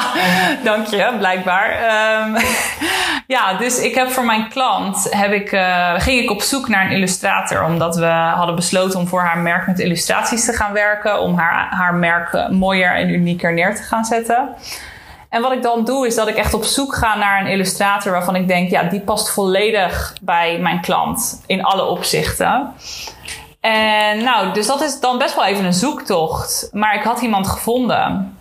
dank 0.64 0.88
je, 0.88 1.14
blijkbaar. 1.18 1.70
Ehm, 1.72 2.42
ja, 3.36 3.54
dus 3.54 3.80
ik 3.80 3.96
heb 3.96 4.10
voor 4.12 4.26
mijn 4.26 4.50
klant 4.50 5.08
heb 5.10 5.32
ik, 5.32 5.52
eh, 5.52 5.94
ging 5.98 6.22
ik 6.24 6.32
op 6.32 6.42
zoek 6.42 6.68
naar 6.68 6.86
een 6.86 6.92
illustrator. 6.92 7.64
Omdat 7.64 7.96
we 7.96 8.06
hadden 8.06 8.56
besloten 8.56 9.00
om 9.00 9.08
voor 9.08 9.22
haar 9.22 9.38
merk 9.38 9.68
met 9.68 9.80
illustraties 9.80 10.46
te 10.46 10.54
gaan 10.54 10.74
werken. 10.74 11.20
Om 11.22 11.38
haar, 11.38 11.68
haar 11.70 11.94
merk 11.94 12.34
eh, 12.34 12.50
mooier 12.50 12.96
en 12.96 13.10
unieker 13.10 13.54
neer 13.54 13.76
te 13.76 13.82
gaan 13.84 14.06
zetten. 14.06 14.50
En 15.30 15.42
wat 15.42 15.52
ik 15.52 15.62
dan 15.62 15.86
doe, 15.86 16.08
is 16.08 16.16
dat 16.16 16.28
ik 16.28 16.36
echt 16.36 16.54
op 16.54 16.64
zoek 16.64 16.96
ga 16.96 17.16
naar 17.18 17.42
een 17.42 17.48
illustrator 17.48 18.12
waarvan 18.12 18.36
ik 18.36 18.48
denk, 18.48 18.70
ja, 18.70 18.84
die 18.84 19.00
past 19.02 19.30
volledig 19.32 20.16
bij 20.22 20.58
mijn 20.60 20.82
klant 20.82 21.44
in 21.46 21.64
alle 21.64 21.84
opzichten. 21.86 22.74
En 23.60 24.24
nou, 24.24 24.54
dus 24.54 24.68
dat 24.68 24.82
is 24.82 25.00
dan 25.00 25.18
best 25.18 25.36
wel 25.36 25.46
even 25.46 25.66
een 25.66 25.74
zoektocht. 25.74 26.70
Maar 26.72 26.96
ik 26.96 27.04
had 27.04 27.22
iemand 27.22 27.48
gevonden. 27.48 28.38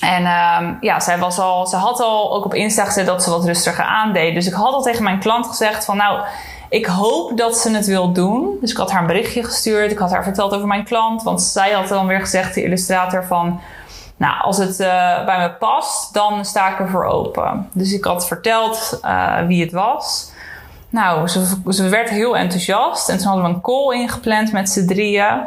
En 0.00 0.26
ehm, 0.26 0.74
ja, 0.80 1.00
zij, 1.00 1.18
was 1.18 1.38
al, 1.38 1.66
ze 1.66 1.76
had 1.76 2.00
al 2.00 2.34
ook 2.34 2.44
op 2.44 2.54
Insta 2.54 2.84
gezet 2.84 3.06
dat 3.06 3.22
ze 3.22 3.30
wat 3.30 3.44
rustiger 3.44 3.84
aandeed. 3.84 4.34
Dus 4.34 4.46
ik 4.46 4.52
had 4.52 4.72
al 4.72 4.82
tegen 4.82 5.02
mijn 5.02 5.18
klant 5.18 5.46
gezegd 5.46 5.84
van 5.84 5.96
nou, 5.96 6.24
ik 6.68 6.86
hoop 6.86 7.36
dat 7.36 7.56
ze 7.56 7.70
het 7.70 7.86
wil 7.86 8.12
doen. 8.12 8.56
Dus 8.60 8.70
ik 8.70 8.76
had 8.76 8.90
haar 8.90 9.00
een 9.00 9.06
berichtje 9.06 9.44
gestuurd. 9.44 9.90
Ik 9.90 9.98
had 9.98 10.10
haar 10.10 10.24
verteld 10.24 10.52
over 10.52 10.66
mijn 10.66 10.84
klant. 10.84 11.22
Want 11.22 11.42
zij 11.42 11.72
had 11.72 11.88
dan 11.88 12.06
weer 12.06 12.20
gezegd, 12.20 12.54
de 12.54 12.62
illustrator, 12.62 13.24
van... 13.24 13.60
Nou, 14.16 14.42
als 14.42 14.58
het 14.58 14.80
eh, 14.80 15.24
bij 15.24 15.38
me 15.38 15.50
past, 15.50 16.14
dan 16.14 16.44
sta 16.44 16.72
ik 16.72 16.78
ervoor 16.78 17.04
open. 17.04 17.68
Dus 17.72 17.92
ik 17.92 18.04
had 18.04 18.26
verteld 18.26 18.98
eh, 19.02 19.46
wie 19.46 19.62
het 19.62 19.72
was. 19.72 20.32
Nou, 20.94 21.28
ze, 21.68 21.88
werd 21.88 22.10
heel 22.10 22.36
enthousiast. 22.36 23.08
En 23.08 23.18
toen 23.18 23.26
hadden 23.26 23.44
we 23.44 23.50
een 23.50 23.60
call 23.60 23.94
ingepland 23.94 24.52
met 24.52 24.70
z'n 24.70 24.86
drieën. 24.86 25.40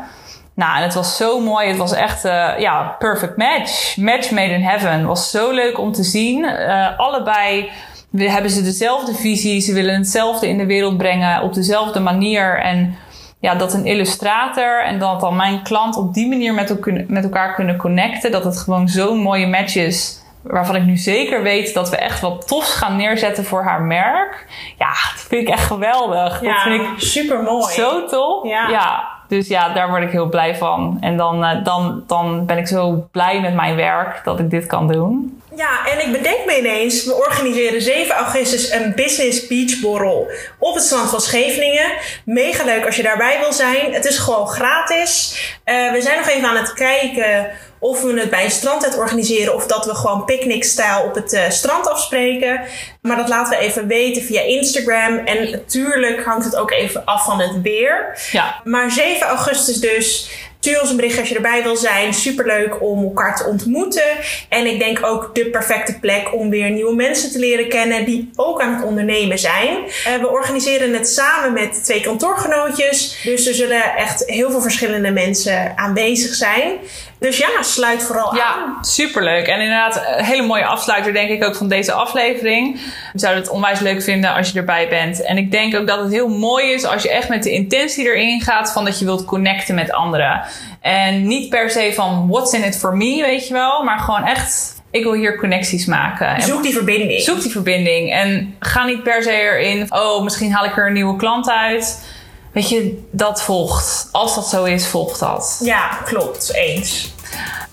Nou, 0.54 0.78
en 0.78 0.84
het 0.84 0.94
was 0.94 1.18
zo 1.18 1.40
mooi. 1.40 1.68
Het 1.68 1.78
was 1.78 1.92
echt, 1.92 2.26
eh, 2.26 2.60
ja, 2.60 2.96
perfect 3.00 3.38
match. 3.38 3.98
Match 3.98 4.32
made 4.32 4.54
in 4.54 4.62
heaven. 4.62 5.06
Was 5.06 5.32
zo 5.32 5.52
leuk 5.52 5.80
om 5.80 5.92
te 5.92 6.04
zien. 6.04 6.46
Eh, 6.46 7.00
allebei 7.00 7.70
hebben 8.18 8.52
ze 8.52 8.64
dezelfde 8.64 9.14
visie. 9.14 9.62
Ze 9.62 9.74
willen 9.74 9.96
hetzelfde 9.96 10.48
in 10.48 10.58
de 10.58 10.66
wereld 10.66 10.98
brengen 10.98 11.42
op 11.42 11.54
dezelfde 11.54 12.00
manier. 12.00 12.60
En 12.60 12.96
ja, 13.40 13.56
dat 13.56 13.74
een 13.74 13.86
illustrator 13.86 14.84
en 14.84 15.00
dat 15.00 15.20
dan 15.20 15.36
mijn 15.36 15.64
klant 15.64 15.98
op 15.98 16.14
die 16.14 16.28
manier 16.28 16.54
met, 16.54 16.76
met 17.08 17.24
elkaar 17.24 17.54
kunnen 17.54 17.78
connecten. 17.78 18.32
Dat 18.32 18.44
het 18.44 18.58
gewoon 18.58 18.90
zo'n 18.90 19.20
mooie 19.20 19.48
match 19.48 19.76
is. 19.76 20.22
Waarvan 20.48 20.76
ik 20.76 20.84
nu 20.84 20.98
zeker 20.98 21.44
weet 21.44 21.74
dat 21.74 21.90
we 21.90 21.98
echt 21.98 22.22
wat 22.22 22.48
tofs 22.48 22.74
gaan 22.76 22.96
neerzetten 22.96 23.46
voor 23.46 23.64
haar 23.64 23.82
merk. 23.82 24.48
Ja, 24.78 24.88
dat 24.88 25.26
vind 25.28 25.48
ik 25.48 25.54
echt 25.54 25.66
geweldig. 25.66 26.40
dat 26.40 26.62
vind 26.62 26.82
ik 26.82 26.88
super 26.98 27.42
mooi. 27.44 27.74
zo 27.74 28.06
tof. 28.06 28.48
Ja. 28.48 29.16
Dus 29.28 29.48
ja, 29.48 29.74
daar 29.74 29.90
word 29.90 30.04
ik 30.04 30.12
heel 30.12 30.30
blij 30.30 30.56
van. 30.56 30.98
En 31.02 31.18
dan, 31.18 31.44
eh, 31.44 31.64
dan, 31.64 32.04
dan 32.08 32.46
ben 32.46 32.58
ik 32.58 32.68
zo 32.68 33.08
blij 33.12 33.42
met 33.42 33.54
mijn 33.54 33.76
werk 33.76 34.22
dat 34.24 34.40
ik 34.40 34.50
dit 34.50 34.66
kan 34.66 34.88
doen. 34.88 35.37
Ja, 35.58 35.88
en 35.88 36.06
ik 36.06 36.12
bedenk 36.12 36.46
me 36.46 36.58
ineens, 36.58 37.06
we 37.06 37.16
organiseren 37.16 37.82
7 37.82 38.16
augustus 38.16 38.72
een 38.72 38.96
business 38.96 39.48
beach 39.48 39.80
borrel 39.80 40.32
op 40.60 40.76
het 40.76 40.84
strand 40.84 41.10
van 41.10 41.22
Scheveningen. 41.22 41.92
Mega 42.26 42.64
leuk 42.64 42.86
als 42.86 42.96
je 42.96 43.04
daarbij 43.04 43.40
wil 43.40 43.54
zijn. 43.54 43.94
Het 43.94 44.06
is 44.06 44.18
gewoon 44.18 44.48
gratis. 44.48 45.40
Eh, 45.64 45.92
we 45.92 46.02
zijn 46.02 46.18
nog 46.18 46.30
even 46.30 46.50
aan 46.50 46.56
het 46.56 46.74
kijken 46.74 47.52
of 47.80 48.02
we 48.02 48.20
het 48.20 48.30
bij 48.30 48.44
een 48.44 48.52
strandtent 48.52 48.98
organiseren 48.98 49.56
of 49.56 49.66
dat 49.66 49.86
we 49.86 49.96
gewoon 49.96 50.26
picknickstijl 50.26 51.04
op 51.04 51.16
het 51.16 51.34
eh, 51.34 51.50
strand 51.50 51.90
afspreken. 51.90 52.62
Maar 53.02 53.18
dat 53.18 53.30
laten 53.30 53.58
we 53.58 53.66
even 53.66 53.88
weten 53.88 54.22
via 54.22 54.42
Instagram. 54.42 55.18
En 55.18 55.52
natuurlijk 55.52 56.24
hangt 56.26 56.46
het 56.46 56.56
ook 56.56 56.72
even 56.72 57.06
af 57.06 57.26
van 57.26 57.40
het 57.40 57.62
weer. 57.62 58.18
Ja, 58.32 58.62
Maar 58.64 58.92
7 58.92 59.28
augustus 59.28 59.80
dus. 59.80 60.30
Stuur 60.60 60.82
ons 60.82 60.90
een 60.90 60.96
bericht 60.96 61.20
als 61.20 61.30
je 61.30 61.36
erbij 61.36 61.64
wil 61.64 61.76
zijn. 61.76 62.14
Superleuk 62.14 62.82
om 62.82 63.04
elkaar 63.04 63.38
te 63.38 63.46
ontmoeten. 63.46 64.04
En 64.50 64.66
ik 64.66 64.80
denk 64.80 65.06
ook 65.06 65.36
de 65.36 65.50
perfecte 65.50 66.00
plek 66.00 66.34
om 66.34 66.50
weer 66.50 66.70
nieuwe 66.70 66.96
mensen 66.96 67.32
te 67.32 67.40
leren 67.40 67.70
kennen 67.70 68.06
die 68.06 68.30
ook 68.36 68.62
aan 68.62 68.74
het 68.74 68.84
ondernemen 68.84 69.40
zijn. 69.40 69.78
Eh, 70.06 70.16
we 70.22 70.30
organiseren 70.30 70.94
het 70.94 71.10
samen 71.10 71.54
met 71.54 71.84
twee 71.84 72.02
kantoorgenootjes. 72.02 73.20
Dus 73.24 73.48
er 73.48 73.54
zullen 73.54 73.96
echt 73.96 74.24
heel 74.26 74.52
veel 74.52 74.62
verschillende 74.62 75.12
mensen 75.12 75.78
aanwezig 75.78 76.34
zijn. 76.36 76.78
Dus 77.20 77.38
ja, 77.38 77.62
sluit 77.62 78.04
vooral 78.04 78.30
aan. 78.30 78.38
ja 78.38 78.78
superleuk. 78.82 79.48
En 79.48 79.60
inderdaad, 79.60 79.96
een 80.18 80.24
hele 80.26 80.42
mooie 80.42 80.66
afsluiter 80.66 81.14
denk 81.14 81.30
ik 81.30 81.44
ook 81.44 81.56
van 81.56 81.68
deze 81.68 81.92
aflevering. 81.92 82.80
We 83.14 83.20
zouden 83.20 83.44
het 83.44 83.52
onwijs 83.52 83.80
leuk 83.80 84.02
vinden 84.02 84.34
als 84.34 84.52
je 84.52 84.60
erbij 84.60 84.88
bent. 84.90 85.24
En 85.24 85.38
ik 85.38 85.52
denk 85.52 85.76
ook 85.76 85.88
dat 85.88 86.00
het 86.00 86.12
heel 86.12 86.28
mooi 86.28 86.72
is 86.74 86.86
als 86.86 87.04
je 87.04 87.10
echt 87.12 87.30
met 87.30 87.44
de 87.44 87.52
intentie 87.52 88.06
erin 88.06 88.42
gaat 88.42 88.72
van 88.72 88.86
dat 88.86 89.00
je 89.00 89.06
wilt 89.06 89.26
connecten 89.26 89.76
met 89.76 89.92
anderen. 89.92 90.42
En 90.82 91.28
niet 91.28 91.50
per 91.50 91.70
se 91.70 91.92
van 91.96 92.28
what's 92.28 92.54
in 92.54 92.64
it 92.64 92.78
for 92.78 92.98
me, 92.98 93.22
weet 93.22 93.48
je 93.48 93.54
wel. 93.54 93.84
Maar 93.84 94.00
gewoon 94.00 94.24
echt, 94.24 94.82
ik 94.92 95.04
wil 95.04 95.14
hier 95.14 95.38
connecties 95.38 95.86
maken. 95.86 96.28
En 96.28 96.42
Zoek 96.42 96.64
die 96.64 96.74
verbinding. 96.74 97.22
Zoek 97.22 97.42
die 97.42 97.52
verbinding 97.52 98.14
en 98.14 98.56
ga 98.60 98.86
niet 98.86 99.04
per 99.04 99.24
se 99.24 99.32
erin. 99.32 99.86
Oh, 99.90 100.24
misschien 100.24 100.52
haal 100.54 100.66
ik 100.66 100.78
er 100.78 100.88
een 100.88 100.94
nieuwe 100.94 101.16
klant 101.16 101.50
uit. 101.50 102.16
Weet 102.58 102.70
je, 102.70 103.04
dat 103.12 103.42
volgt. 103.42 104.08
Als 104.12 104.36
dat 104.36 104.48
zo 104.48 104.64
is, 104.64 104.88
volgt 104.88 105.20
dat. 105.20 105.60
Ja, 105.64 105.88
klopt. 106.06 106.54
Eens. 106.54 107.14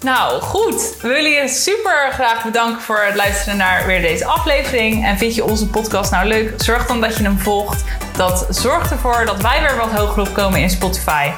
Nou, 0.01 0.41
goed. 0.41 0.95
We 1.01 1.09
willen 1.09 1.31
je 1.31 1.49
super 1.49 2.11
graag 2.13 2.45
bedanken 2.45 2.83
voor 2.83 3.01
het 3.01 3.15
luisteren 3.15 3.57
naar 3.57 3.87
weer 3.87 4.01
deze 4.01 4.25
aflevering. 4.25 5.07
En 5.07 5.19
vind 5.19 5.35
je 5.35 5.45
onze 5.45 5.67
podcast 5.67 6.11
nou 6.11 6.27
leuk? 6.27 6.63
Zorg 6.63 6.87
dan 6.87 7.01
dat 7.01 7.17
je 7.17 7.23
hem 7.23 7.39
volgt. 7.39 7.85
Dat 8.17 8.47
zorgt 8.51 8.91
ervoor 8.91 9.25
dat 9.27 9.43
wij 9.43 9.61
weer 9.61 9.77
wat 9.77 9.91
hoger 9.91 10.23
opkomen 10.23 10.61
in 10.61 10.71
Spotify. 10.71 11.31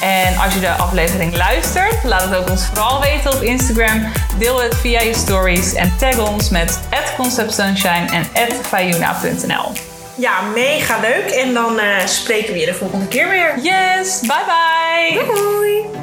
En 0.00 0.38
als 0.38 0.54
je 0.54 0.60
de 0.60 0.70
aflevering 0.70 1.36
luistert, 1.36 2.04
laat 2.04 2.22
het 2.22 2.34
ook 2.34 2.50
ons 2.50 2.64
vooral 2.64 3.00
weten 3.00 3.32
op 3.32 3.42
Instagram. 3.42 4.12
Deel 4.38 4.62
het 4.62 4.74
via 4.76 5.00
je 5.00 5.14
stories 5.14 5.74
en 5.74 5.96
tag 5.98 6.18
ons 6.18 6.48
met 6.48 6.80
@conceptsunshine 7.16 8.06
en 8.10 8.24
@fayuna.nl. 8.62 9.95
Ja, 10.16 10.40
mega 10.40 11.00
leuk. 11.00 11.30
En 11.30 11.54
dan 11.54 11.78
eh, 11.78 12.06
spreken 12.06 12.52
we 12.52 12.58
je 12.58 12.66
de 12.66 12.74
volgende 12.74 13.08
keer 13.08 13.28
weer. 13.28 13.58
Yes, 13.58 14.20
bye 14.20 14.44
bye! 14.46 15.24
Doei! 15.34 15.95